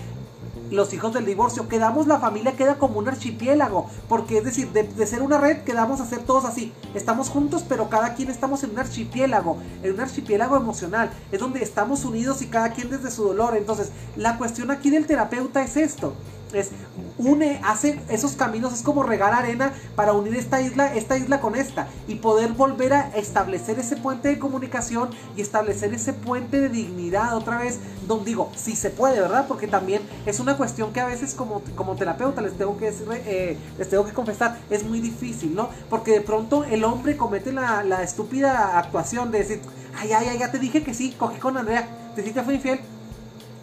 [0.72, 5.06] los hijos del divorcio, quedamos, la familia queda como un archipiélago, porque es decir, de,
[5.06, 8.72] ser una red quedamos a ser todos así, estamos juntos, pero cada quien estamos en
[8.72, 13.26] un archipiélago, en un archipiélago emocional, es donde estamos unidos y cada quien desde su
[13.26, 13.56] dolor.
[13.58, 16.14] Entonces, la cuestión aquí del terapeuta es esto,
[16.54, 16.70] es
[17.18, 21.56] une, hace esos caminos, es como regar arena para unir esta isla, esta isla con
[21.56, 26.70] esta y poder volver a establecer ese puente de comunicación y establecer ese puente de
[26.70, 29.46] dignidad otra vez, donde digo, si se puede, ¿verdad?
[29.48, 33.08] Porque también es una cuestión que a veces como, como terapeuta les tengo que decir,
[33.26, 35.70] eh, les tengo que confesar, es muy difícil, ¿no?
[35.90, 39.62] Porque de pronto el hombre comete la, la estúpida actuación de decir,
[39.98, 42.56] ay, ay, ay, ya te dije que sí, cogí con Andrea, te dije que fue
[42.56, 42.80] infiel,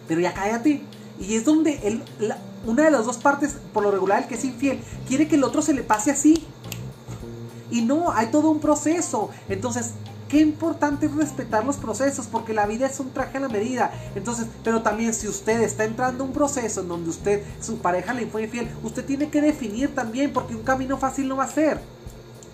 [0.07, 0.81] pero ya cállate.
[1.19, 2.03] Y es donde el,
[2.65, 5.43] una de las dos partes, por lo regular, el que es infiel, quiere que el
[5.43, 6.45] otro se le pase así.
[7.71, 9.29] Y no, hay todo un proceso.
[9.47, 9.91] Entonces,
[10.29, 13.91] qué importante es respetar los procesos, porque la vida es un traje a la medida.
[14.15, 18.27] Entonces, pero también si usted está entrando un proceso en donde usted, su pareja le
[18.27, 21.81] fue infiel, usted tiene que definir también, porque un camino fácil no va a ser.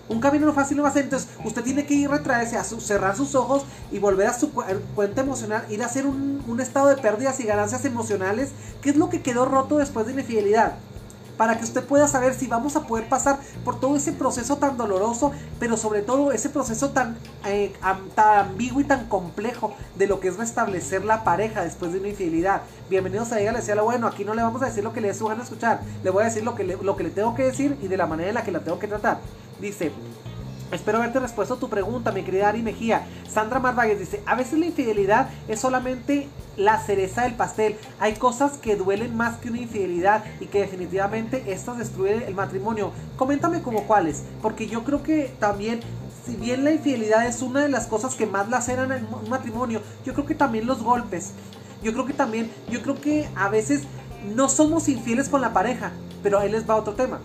[0.08, 2.64] Un camino no fácil no va a ser, entonces usted tiene que ir retraerse, a
[2.64, 6.88] cerrar sus ojos y volver a su cuenta emocional, ir a hacer un, un estado
[6.88, 8.50] de pérdidas y ganancias emocionales,
[8.80, 10.74] que es lo que quedó roto después de una infidelidad
[11.36, 14.76] para que usted pueda saber si vamos a poder pasar por todo ese proceso tan
[14.76, 17.72] doloroso, pero sobre todo ese proceso tan, eh,
[18.14, 22.08] tan ambiguo y tan complejo de lo que es restablecer la pareja después de una
[22.08, 22.62] infidelidad.
[22.88, 25.14] Bienvenidos a Dígale lo bueno, aquí no le vamos a decir lo que le dé
[25.14, 27.44] su gana escuchar, le voy a decir lo que le, lo que le tengo que
[27.44, 29.18] decir y de la manera en la que la tengo que tratar.
[29.60, 29.92] Dice,
[30.72, 33.06] Espero haberte respuesto a tu pregunta, mi querida Ari Mejía.
[33.28, 37.76] Sandra Marvagues dice, a veces la infidelidad es solamente la cereza del pastel.
[38.00, 42.90] Hay cosas que duelen más que una infidelidad y que definitivamente estas destruyen el matrimonio.
[43.16, 45.80] Coméntame como cuáles, porque yo creo que también,
[46.26, 50.14] si bien la infidelidad es una de las cosas que más laceran el matrimonio, yo
[50.14, 51.30] creo que también los golpes.
[51.80, 53.82] Yo creo que también, yo creo que a veces
[54.34, 55.92] no somos infieles con la pareja,
[56.24, 57.20] pero ahí les va otro tema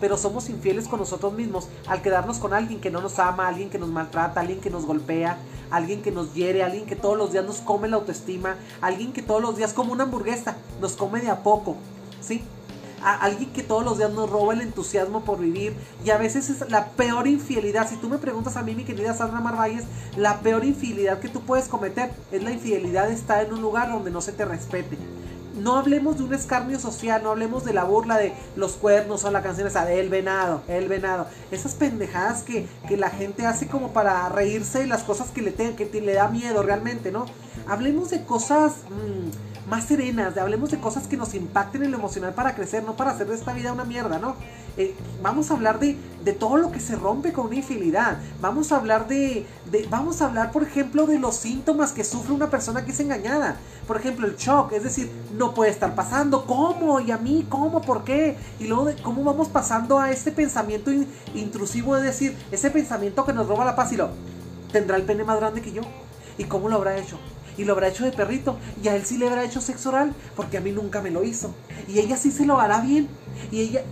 [0.00, 3.70] pero somos infieles con nosotros mismos al quedarnos con alguien que no nos ama, alguien
[3.70, 5.38] que nos maltrata, alguien que nos golpea,
[5.70, 9.22] alguien que nos hiere, alguien que todos los días nos come la autoestima, alguien que
[9.22, 11.76] todos los días como una hamburguesa, nos come de a poco,
[12.20, 12.42] ¿sí?
[13.02, 16.70] alguien que todos los días nos roba el entusiasmo por vivir y a veces es
[16.70, 17.88] la peor infidelidad.
[17.88, 19.84] Si tú me preguntas a mí, mi querida Sandra Marvalles,
[20.16, 23.90] la peor infidelidad que tú puedes cometer es la infidelidad de estar en un lugar
[23.90, 24.96] donde no se te respete
[25.56, 29.30] no hablemos de un escarnio social, no hablemos de la burla de los cuernos o
[29.30, 31.26] la canción esa de El Venado, El Venado.
[31.50, 36.00] Esas pendejadas que, la gente hace como para reírse de las cosas que le, que
[36.00, 37.26] le da miedo realmente, ¿no?
[37.66, 42.34] Hablemos de cosas mm, más serenas, hablemos de cosas que nos impacten en lo emocional
[42.34, 44.36] para crecer, no para hacer de esta vida una mierda, ¿no?
[44.76, 48.18] Eh, vamos a hablar de, de, todo lo que se rompe con una infidelidad.
[48.42, 52.34] Vamos a hablar de, de, vamos a hablar, por ejemplo, de los síntomas que sufre
[52.34, 53.56] una persona que es engañada.
[53.86, 56.44] Por ejemplo, el shock, es decir, no puede estar pasando.
[56.44, 57.00] ¿Cómo?
[57.00, 57.46] ¿Y a mí?
[57.48, 57.80] ¿Cómo?
[57.80, 58.36] ¿Por qué?
[58.60, 60.90] Y luego, de, ¿cómo vamos pasando a este pensamiento
[61.34, 64.10] intrusivo de decir, ese pensamiento que nos roba la paz y lo,
[64.72, 65.82] ¿tendrá el pene más grande que yo?
[66.36, 67.18] ¿Y cómo lo habrá hecho?
[67.56, 68.56] Y lo habrá hecho de perrito.
[68.82, 71.24] Y a él sí le habrá hecho sexo oral, porque a mí nunca me lo
[71.24, 71.54] hizo.
[71.88, 73.08] Y ella sí se lo hará bien.
[73.50, 73.82] Y ella,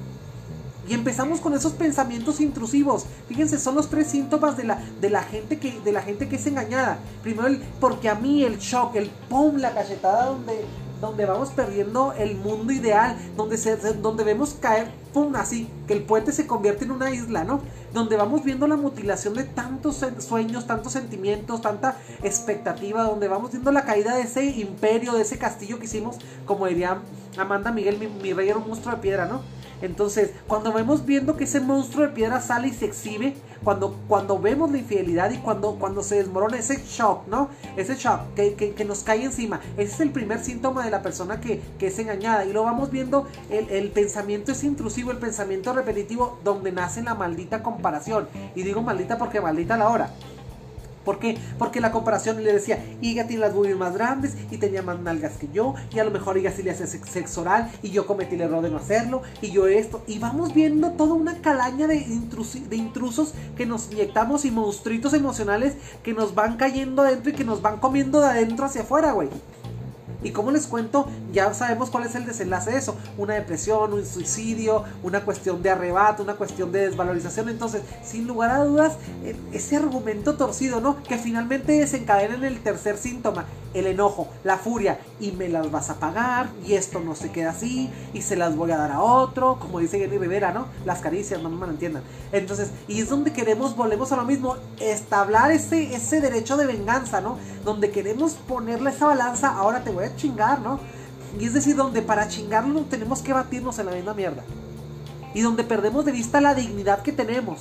[0.87, 3.07] y empezamos con esos pensamientos intrusivos.
[3.29, 6.37] Fíjense, son los tres síntomas de la, de la, gente, que, de la gente que
[6.37, 6.99] es engañada.
[7.23, 10.65] Primero, porque a mí el shock, el pum, la cachetada donde,
[11.01, 16.03] donde vamos perdiendo el mundo ideal, donde, se, donde vemos caer, pum, así, que el
[16.03, 17.61] puente se convierte en una isla, ¿no?
[17.93, 23.71] Donde vamos viendo la mutilación de tantos sueños, tantos sentimientos, tanta expectativa, donde vamos viendo
[23.73, 26.17] la caída de ese imperio, de ese castillo que hicimos,
[26.47, 26.99] como diría
[27.37, 29.43] Amanda Miguel, mi, mi rey era un monstruo de piedra, ¿no?
[29.85, 34.39] Entonces, cuando vemos viendo que ese monstruo de piedra sale y se exhibe, cuando, cuando
[34.39, 37.51] vemos la infidelidad y cuando, cuando se desmorona ese shock, ¿no?
[37.77, 39.61] Ese shock que, que, nos cae encima.
[39.77, 42.45] Ese es el primer síntoma de la persona que, que es engañada.
[42.45, 47.15] Y lo vamos viendo, el, el, pensamiento es intrusivo, el pensamiento repetitivo, donde nace la
[47.15, 48.29] maldita comparación.
[48.55, 50.11] Y digo maldita porque maldita la hora.
[51.05, 51.37] ¿Por qué?
[51.59, 55.37] Porque la comparación le decía, Iga tiene las boobies más grandes y tenía más nalgas
[55.37, 58.35] que yo, y a lo mejor Iga sí le hace sexo oral y yo cometí
[58.37, 62.07] el error de no hacerlo, y yo esto, y vamos viendo toda una calaña de,
[62.69, 67.45] de intrusos que nos inyectamos y monstruitos emocionales que nos van cayendo adentro y que
[67.45, 69.29] nos van comiendo de adentro hacia afuera, güey.
[70.25, 72.97] Y como les cuento, ya sabemos cuál es el desenlace de eso.
[73.19, 77.51] Una depresión, un suicidio, una cuestión de arrebato, una cuestión de desvalorización.
[77.51, 81.03] Entonces, sin lugar a dudas, e, ese argumento torcido, ¿no?
[81.03, 83.45] Que finalmente desencadena en el tercer síntoma,
[83.75, 84.99] el enojo, la furia.
[85.21, 88.57] Y me las vas a pagar, y esto no se queda así, y se las
[88.57, 90.67] voy a dar a otro, como dice Jenny Rivera, ¿no?
[90.87, 92.03] Las caricias, no me entiendan.
[92.33, 97.21] Entonces, y es donde queremos, volvemos a lo mismo, establar ese, ese derecho de venganza,
[97.21, 97.37] ¿no?
[97.65, 100.81] Donde queremos ponerle esa balanza, ahora te voy a chingar, ¿no?
[101.39, 104.45] Y es decir, donde para chingarlo tenemos que batirnos en la misma mierda.
[105.35, 107.61] Y donde perdemos de vista la dignidad que tenemos.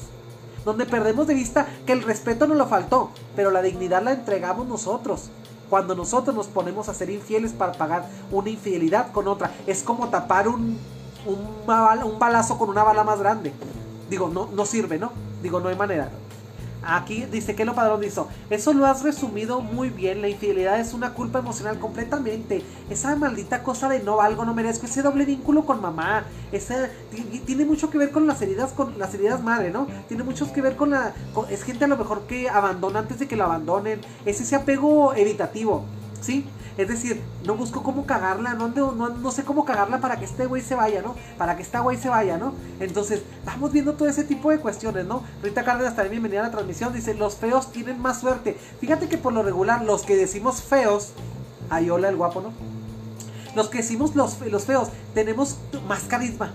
[0.64, 4.68] Donde perdemos de vista que el respeto no lo faltó, pero la dignidad la entregamos
[4.68, 5.30] nosotros.
[5.70, 9.52] Cuando nosotros nos ponemos a ser infieles para pagar una infidelidad con otra.
[9.66, 10.78] Es como tapar un,
[11.26, 13.54] un, un balazo con una bala más grande.
[14.10, 15.12] Digo, no, no sirve, ¿no?
[15.42, 16.10] Digo, no hay manera.
[16.86, 20.94] Aquí dice que lo padrón dice, eso lo has resumido muy bien, la infidelidad es
[20.94, 25.66] una culpa emocional completamente, esa maldita cosa de no valgo, no merezco, ese doble vínculo
[25.66, 26.90] con mamá, ese,
[27.46, 29.88] tiene mucho que ver con las heridas, con las heridas madre, ¿no?
[30.08, 31.14] Tiene mucho que ver con la,
[31.50, 35.14] es gente a lo mejor que abandona antes de que lo abandonen, es ese apego
[35.14, 35.86] evitativo,
[36.22, 36.46] ¿sí?
[36.78, 40.62] Es decir, no busco cómo cagarla, no, no, sé cómo cagarla para que este güey
[40.62, 41.16] se vaya, ¿no?
[41.38, 42.54] Para que esta güey se vaya, ¿no?
[42.80, 45.24] Entonces, vamos viendo todo ese tipo de cuestiones, ¿no?
[45.44, 48.58] Rita Cárdenas también bienvenida a la transmisión, dice, los feos tienen más suerte.
[48.80, 51.14] Fíjate que por lo regular, los que decimos feos,
[51.70, 52.54] ay, hola el guapo, ¿no?
[53.56, 55.58] Los que decimos los, los feos, tenemos
[55.88, 56.54] más carisma.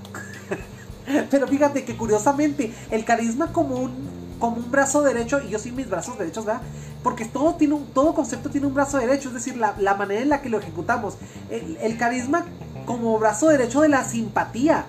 [1.30, 5.72] Pero fíjate que curiosamente, el carisma como un como un brazo derecho, y yo sí
[5.72, 6.62] mis brazos derechos, ¿verdad?
[7.02, 10.28] Porque todo, tiene un, todo concepto tiene un brazo derecho, es decir, la, manera en
[10.28, 11.14] la que lo ejecutamos.
[11.50, 12.44] el carisma
[12.86, 14.86] como brazo derecho de la simpatía.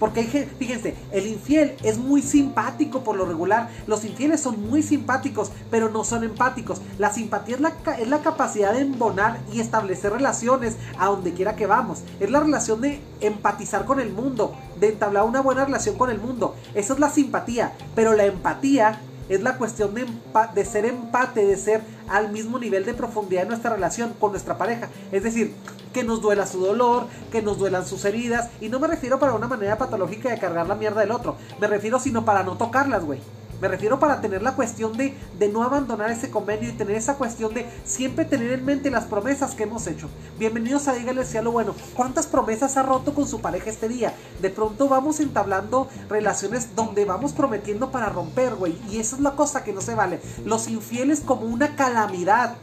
[0.00, 3.68] Porque fíjense, el infiel es muy simpático por lo regular.
[3.86, 6.80] Los infieles son muy simpáticos, pero no son empáticos.
[6.98, 11.54] La simpatía es la, es la capacidad de embonar y establecer relaciones a donde quiera
[11.54, 12.02] que vamos.
[12.18, 16.18] Es la relación de empatizar con el mundo, de entablar una buena relación con el
[16.18, 16.56] mundo.
[16.74, 17.74] Esa es la simpatía.
[17.94, 18.98] Pero la empatía
[19.30, 20.06] es la cuestión de,
[20.54, 24.58] de ser empate, de ser al mismo nivel de profundidad en nuestra relación con nuestra
[24.58, 24.88] pareja.
[25.12, 25.54] Es decir,
[25.92, 28.50] que nos duela su dolor, que nos duelan sus heridas.
[28.60, 31.36] Y no me refiero para una manera patológica de cargar la mierda del otro.
[31.60, 33.20] Me refiero sino para no tocarlas, güey.
[33.60, 37.16] Me refiero para tener la cuestión de, de no abandonar ese convenio y tener esa
[37.16, 40.08] cuestión de siempre tener en mente las promesas que hemos hecho.
[40.38, 41.74] Bienvenidos a Dígale sea lo bueno.
[41.94, 44.14] ¿Cuántas promesas ha roto con su pareja este día?
[44.40, 48.78] De pronto vamos entablando relaciones donde vamos prometiendo para romper, güey.
[48.90, 50.20] Y esa es la cosa que no se vale.
[50.46, 52.56] Los infieles como una calamidad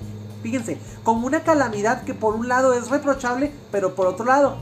[0.43, 4.57] Fíjense, como una calamidad que por un lado es reprochable, pero por otro lado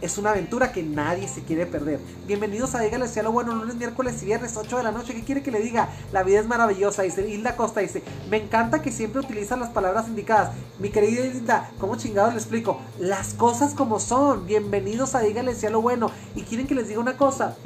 [0.00, 1.98] es una aventura que nadie se quiere perder.
[2.26, 5.14] Bienvenidos a Dígale a lo bueno, lunes, miércoles y viernes, 8 de la noche.
[5.14, 5.88] ¿Qué quiere que le diga?
[6.12, 10.08] La vida es maravillosa, dice Hilda Costa, dice, me encanta que siempre utilizan las palabras
[10.08, 10.52] indicadas.
[10.78, 12.80] Mi querida Hilda, ¿cómo chingados le explico?
[12.98, 14.46] Las cosas como son.
[14.46, 16.10] Bienvenidos a Dígale a lo bueno.
[16.34, 17.56] Y quieren que les diga una cosa.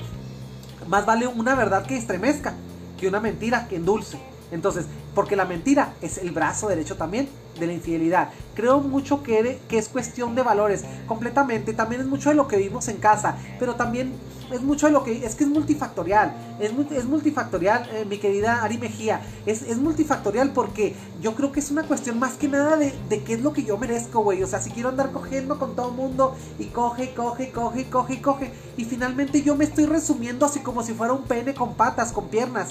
[0.88, 2.54] Más vale una verdad que estremezca
[2.98, 4.18] que una mentira que endulce.
[4.50, 7.28] Entonces, porque la mentira es el brazo derecho también
[7.58, 8.30] de la infidelidad.
[8.54, 11.72] Creo mucho que, que es cuestión de valores, completamente.
[11.72, 14.12] También es mucho de lo que vivimos en casa, pero también
[14.52, 16.34] es mucho de lo que es que es multifactorial.
[16.60, 19.20] Es, es multifactorial, eh, mi querida Ari Mejía.
[19.46, 23.22] Es, es, multifactorial porque yo creo que es una cuestión más que nada de, de
[23.22, 24.42] qué es lo que yo merezco, güey.
[24.42, 28.52] O sea, si quiero andar cogiendo con todo mundo y coge, coge, coge, coge, coge.
[28.76, 32.28] Y finalmente yo me estoy resumiendo así como si fuera un pene con patas, con
[32.28, 32.70] piernas,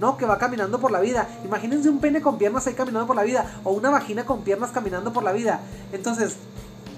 [0.00, 0.16] ¿no?
[0.16, 1.28] Que va caminando por la vida.
[1.44, 3.60] Imagínense un pene con piernas ahí caminando por la vida.
[3.64, 5.60] O una vagina con piernas caminando por la vida.
[5.92, 6.36] Entonces,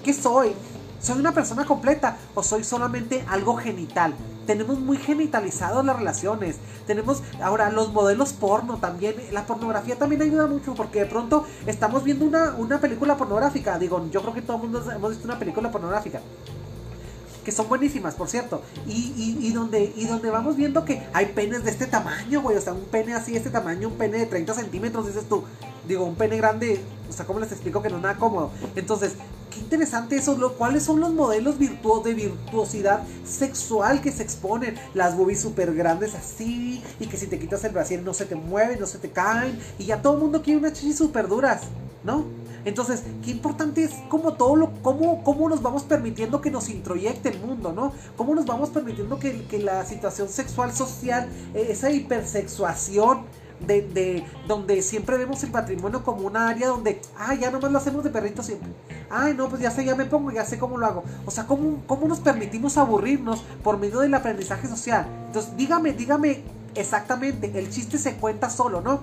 [0.03, 0.53] ¿qué soy?
[1.01, 4.13] ¿Soy una persona completa o soy solamente algo genital?
[4.45, 6.57] Tenemos muy genitalizadas las relaciones.
[6.87, 9.15] Tenemos ahora los modelos porno también.
[9.31, 13.79] La pornografía también ayuda mucho porque de pronto estamos viendo una, una película pornográfica.
[13.79, 16.19] Digo, yo creo que todo el mundo hemos visto una película pornográfica
[17.43, 18.61] que son buenísimas, por cierto.
[18.85, 22.57] Y, y, donde, y donde vamos viendo que hay penes de este tamaño, güey.
[22.57, 25.43] O sea, un pene así, este tamaño, un pene de 30 centímetros, dices tú.
[25.87, 28.51] Digo, un pene grande, o sea, ¿cómo les explico que no es nada cómodo?
[28.75, 29.13] Entonces,
[29.49, 30.37] qué interesante eso.
[30.37, 34.75] Lo, ¿Cuáles son los modelos de virtuosidad sexual que se exponen?
[34.93, 38.35] Las boobies súper grandes así, y que si te quitas el brasier no se te
[38.35, 41.61] mueven, no se te caen, y ya todo el mundo quiere unas chichis súper duras,
[42.03, 42.25] ¿no?
[42.65, 47.29] Entonces, qué importante es cómo todo lo, cómo, cómo nos vamos permitiendo que nos introyecte
[47.29, 47.93] el mundo, ¿no?
[48.17, 53.25] Cómo nos vamos permitiendo que, que la situación sexual social, eh, esa hipersexuación,
[53.65, 57.77] de, de, donde siempre vemos el patrimonio como una área donde, ah, ya nomás lo
[57.77, 58.69] hacemos de perrito siempre.
[59.09, 61.03] Ay, no, pues ya sé, ya me pongo, ya sé cómo lo hago.
[61.25, 65.05] O sea, ¿cómo, cómo nos permitimos aburrirnos por medio del aprendizaje social?
[65.27, 66.43] Entonces, dígame, dígame
[66.75, 69.01] exactamente, el chiste se cuenta solo, ¿no?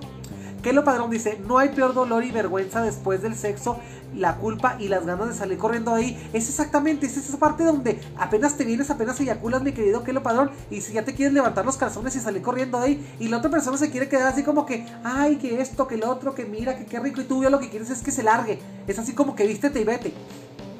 [0.73, 3.79] Lo Padrón dice, no hay peor dolor y vergüenza después del sexo,
[4.15, 6.17] la culpa y las ganas de salir corriendo ahí.
[6.33, 10.51] Es exactamente, es esa parte donde apenas te vienes, apenas eyaculas, mi querido lo Padrón,
[10.69, 13.51] y si ya te quieres levantar los calzones y salir corriendo ahí, y la otra
[13.51, 16.77] persona se quiere quedar así como que, ay, que esto, que lo otro, que mira,
[16.77, 18.59] que qué rico, y tú ya lo que quieres es que se largue.
[18.87, 20.13] Es así como que vístete y vete.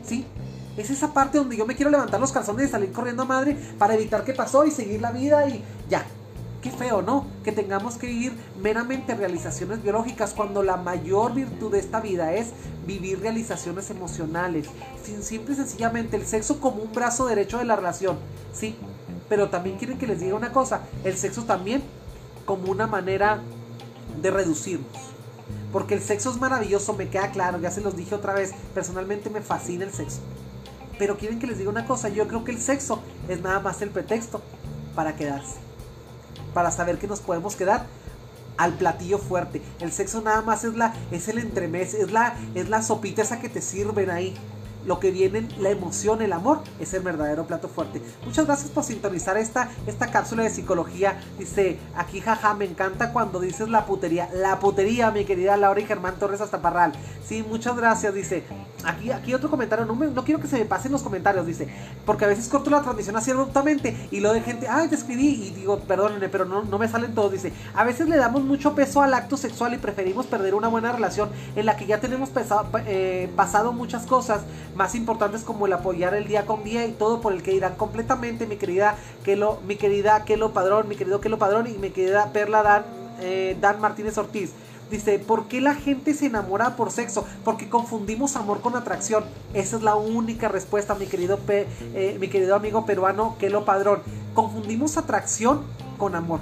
[0.04, 0.26] ¿Sí?
[0.78, 3.58] Es esa parte donde yo me quiero levantar los calzones y salir corriendo a madre
[3.80, 6.06] para evitar que pasó y seguir la vida y ya,
[6.62, 7.26] Qué feo, ¿no?
[7.44, 12.48] Que tengamos que ir meramente realizaciones biológicas cuando la mayor virtud de esta vida es
[12.88, 14.68] vivir realizaciones emocionales.
[15.04, 18.18] Sin, simple y sencillamente el sexo como un brazo derecho de la relación,
[18.54, 18.76] sí.
[19.30, 21.84] Pero también quieren que les diga una cosa, el sexo también
[22.46, 23.40] como una manera
[24.20, 24.88] de reducirnos.
[25.72, 29.30] Porque el sexo es maravilloso, me queda claro, ya se los dije otra vez, personalmente
[29.30, 30.22] me fascina el sexo.
[30.98, 33.82] Pero quieren que les diga una cosa, yo creo que el sexo es nada más
[33.84, 34.42] el pretexto
[34.96, 35.67] para quedarse.
[36.58, 37.86] Para saber que nos podemos quedar
[38.58, 39.62] al platillo fuerte.
[39.80, 43.40] El sexo nada más es la es el entremés, es la es la sopita esa
[43.40, 44.34] que te sirven ahí
[44.88, 48.02] lo que viene, la emoción, el amor, es el verdadero plato fuerte.
[48.26, 51.20] Muchas gracias por sintonizar esta, esta cápsula de psicología.
[51.38, 54.30] Dice, aquí jaja, me encanta cuando dices la putería.
[54.34, 56.94] La putería, mi querida Laura y Germán Torres hasta Parral.
[57.26, 58.46] Sí, muchas gracias, dice.
[58.86, 61.68] Aquí, aquí otro comentario, no, no quiero que se me pasen los comentarios, dice.
[62.06, 65.48] Porque a veces corto la transmisión así abruptamente y lo de gente, ay, te escribí
[65.48, 67.34] y digo, perdónenme, pero no, no me salen todos.
[67.34, 70.94] Dice, a veces le damos mucho peso al acto sexual y preferimos perder una buena
[70.94, 74.44] relación en la que ya tenemos pesado, eh, pasado muchas cosas
[74.78, 77.76] más importantes como el apoyar el día con día y todo por el que irán
[77.76, 82.32] completamente mi querida Kelo, mi querida Kelo Padrón, mi querido Kelo Padrón y mi querida
[82.32, 82.86] Perla Dan,
[83.20, 84.52] eh, Dan Martínez Ortiz.
[84.92, 87.26] Dice, ¿por qué la gente se enamora por sexo?
[87.44, 89.26] Porque confundimos amor con atracción.
[89.54, 94.02] Esa es la única respuesta, mi querido, eh, mi querido amigo peruano Kelo Padrón.
[94.34, 95.64] Confundimos atracción
[95.98, 96.40] con amor.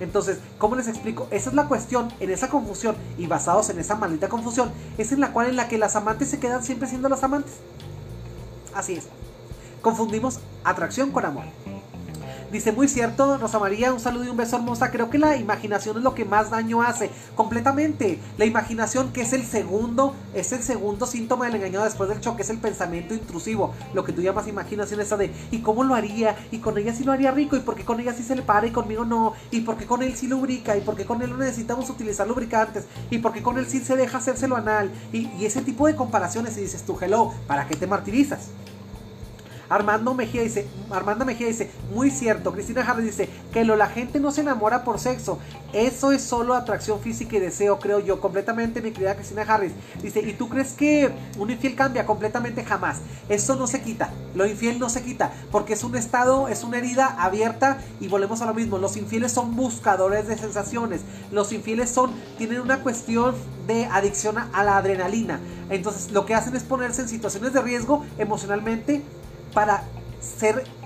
[0.00, 1.28] Entonces, ¿cómo les explico?
[1.30, 5.20] Esa es la cuestión, en esa confusión y basados en esa maldita confusión, es en
[5.20, 7.54] la cual en la que las amantes se quedan siempre siendo las amantes.
[8.74, 9.04] Así es.
[9.82, 11.44] Confundimos atracción con amor.
[12.52, 14.90] Dice, muy cierto, Rosa María, un saludo y un beso hermosa.
[14.90, 17.10] Creo que la imaginación es lo que más daño hace.
[17.34, 18.18] Completamente.
[18.38, 22.42] La imaginación, que es el segundo, es el segundo síntoma del engañado después del choque,
[22.42, 23.74] es el pensamiento intrusivo.
[23.92, 26.36] Lo que tú llamas imaginación, esa de, ¿y cómo lo haría?
[26.50, 27.56] ¿Y con ella sí lo haría rico?
[27.56, 29.34] ¿Y por qué con ella sí se le para y conmigo no?
[29.50, 30.76] ¿Y por qué con él sí lubrica?
[30.76, 32.84] ¿Y por qué con él no necesitamos utilizar lubricantes?
[33.10, 34.90] ¿Y por qué con él sí se deja hacérselo anal?
[35.12, 38.50] Y, y ese tipo de comparaciones y dices tú, hello, ¿para qué te martirizas?
[39.68, 42.52] Armando Mejía dice, Armando Mejía dice, muy cierto.
[42.52, 45.38] Cristina Harris dice, que lo, la gente no se enamora por sexo.
[45.72, 48.20] Eso es solo atracción física y deseo, creo yo.
[48.20, 49.72] Completamente, mi querida Cristina Harris.
[50.02, 52.06] Dice, ¿y tú crees que un infiel cambia?
[52.06, 53.00] Completamente jamás.
[53.28, 54.10] Eso no se quita.
[54.34, 55.32] Lo infiel no se quita.
[55.50, 57.78] Porque es un estado, es una herida abierta.
[58.00, 58.78] Y volvemos a lo mismo.
[58.78, 61.00] Los infieles son buscadores de sensaciones.
[61.32, 63.34] Los infieles son, tienen una cuestión
[63.66, 65.40] de adicción a la adrenalina.
[65.70, 69.02] Entonces, lo que hacen es ponerse en situaciones de riesgo emocionalmente
[69.54, 69.84] para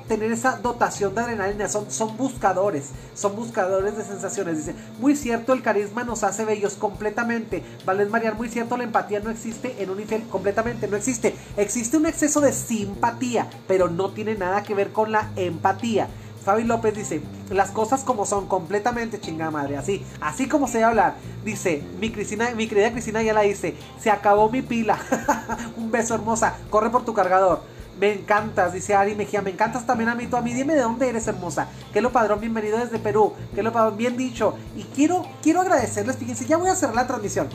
[0.09, 4.57] tener esa dotación de adrenalina, son, buscadores, son buscadores de sensaciones.
[4.57, 7.63] Dice, muy cierto, el carisma nos hace bellos completamente.
[7.85, 11.35] Vales Marian, muy cierto, la empatía no existe en un infiel, completamente no existe.
[11.57, 16.09] Existe un exceso de simpatía, pero no tiene nada que ver con la empatía.
[16.43, 21.17] Fabi López dice, las cosas como son, completamente chingada madre, así, así como se hablar.
[21.45, 24.99] Dice, mi Cristina, mi querida Cristina ya la dice, se acabó mi pila.
[25.77, 27.61] un beso hermosa, corre por tu cargador.
[27.99, 29.43] Me encantas, dice Ari Mejía.
[29.43, 30.53] Me encantas también a mí, tú a mí.
[30.53, 31.69] Dime de dónde eres, hermosa.
[31.93, 33.33] Que lo padrón, bienvenido desde Perú.
[33.55, 34.55] Que lo padrón, bien dicho.
[34.77, 37.49] Y quiero, quiero agradecerles, fíjense, ya voy a cerrar la transmisión.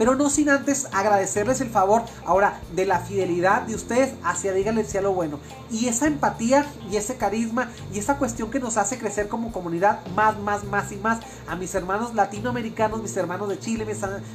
[0.00, 4.80] Pero no sin antes agradecerles el favor ahora de la fidelidad de ustedes hacia Díganle
[4.80, 5.38] el cielo bueno.
[5.70, 10.00] Y esa empatía y ese carisma y esa cuestión que nos hace crecer como comunidad
[10.16, 11.18] más, más, más y más.
[11.46, 13.84] A mis hermanos latinoamericanos, mis hermanos de Chile,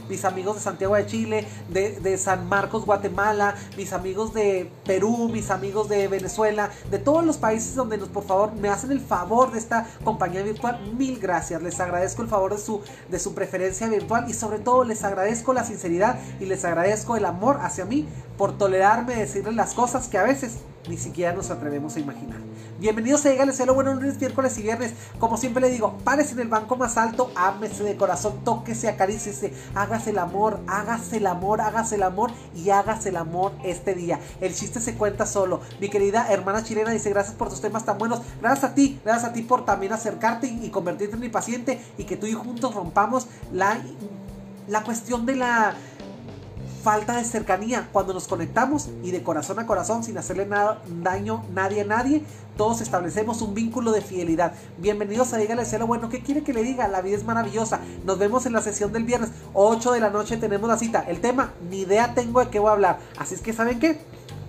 [0.07, 5.30] mis, amigos de Santiago de Chile, de, de San Marcos, Guatemala, mis amigos de Perú,
[5.34, 8.99] mis amigos de Venezuela, de todos los países donde nos, por favor, me hacen el
[9.01, 10.80] favor de esta compañía virtual.
[10.95, 11.63] Mil gracias.
[11.63, 15.55] Les agradezco el favor de su, de su preferencia virtual y sobre todo les agradezco
[15.56, 20.18] la sinceridad y les agradezco el amor hacia mí por tolerarme decirles las cosas que
[20.18, 22.39] a veces ni siquiera nos atrevemos a imaginar.
[22.78, 24.93] Bienvenidos a Dígale Cielo, bueno, lunes, miércoles y viernes.
[25.18, 29.53] Como siempre le digo, párese en el banco más alto, ámese de corazón, tóquese, acarícese,
[29.74, 34.20] hágase el amor, hágase el amor, hágase el amor y hágase el amor este día.
[34.41, 35.62] El chiste se cuenta solo.
[35.80, 38.22] Mi querida hermana chilena dice, gracias por tus temas tan buenos.
[38.41, 42.03] Gracias a ti, gracias a ti por también acercarte y, convertirte en mi paciente y
[42.03, 43.80] que tú y juntos rompamos la
[44.68, 45.76] la cuestión de la
[46.84, 51.43] falta de cercanía cuando nos conectamos y de corazón a corazón sin hacerle nada, daño
[51.51, 52.24] nadie a nadie
[52.57, 54.53] todos establecemos un vínculo de fidelidad.
[54.78, 55.88] Bienvenidos a Dígale Cielo.
[55.88, 56.88] Bueno ¿qué quiere que le diga?
[56.88, 57.80] la vida es maravillosa.
[58.05, 61.03] Nos vemos en la sesión del viernes 8 de la noche tenemos la cita.
[61.07, 62.99] El tema ni idea tengo de qué voy a hablar.
[63.18, 63.99] Así es que ¿saben qué?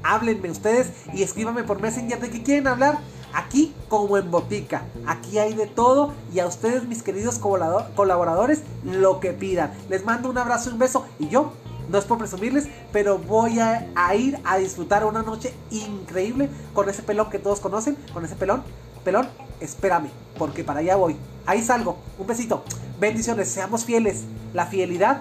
[0.07, 2.99] háblenme ustedes y escríbanme por Messenger de qué quieren hablar
[3.33, 9.20] Aquí como en botica, aquí hay de todo y a ustedes mis queridos colaboradores lo
[9.20, 9.72] que pidan.
[9.89, 11.53] Les mando un abrazo un beso y yo,
[11.89, 17.03] no es por presumirles, pero voy a, ir a disfrutar una noche increíble con ese
[17.03, 18.62] pelón que todos conocen, con ese pelón.
[19.05, 19.29] Pelón,
[19.61, 21.16] espérame, porque para allá voy.
[21.47, 21.97] Ahí salgo.
[22.18, 22.64] Un besito.
[22.99, 24.24] Bendiciones, seamos fieles.
[24.53, 25.20] La fidelidad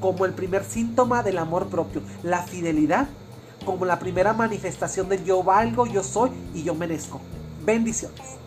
[0.00, 2.02] como el primer síntoma del amor propio.
[2.22, 3.08] La fidelidad
[3.66, 7.20] como la primera manifestación de yo valgo, yo soy y yo merezco.
[7.66, 8.45] Bendiciones.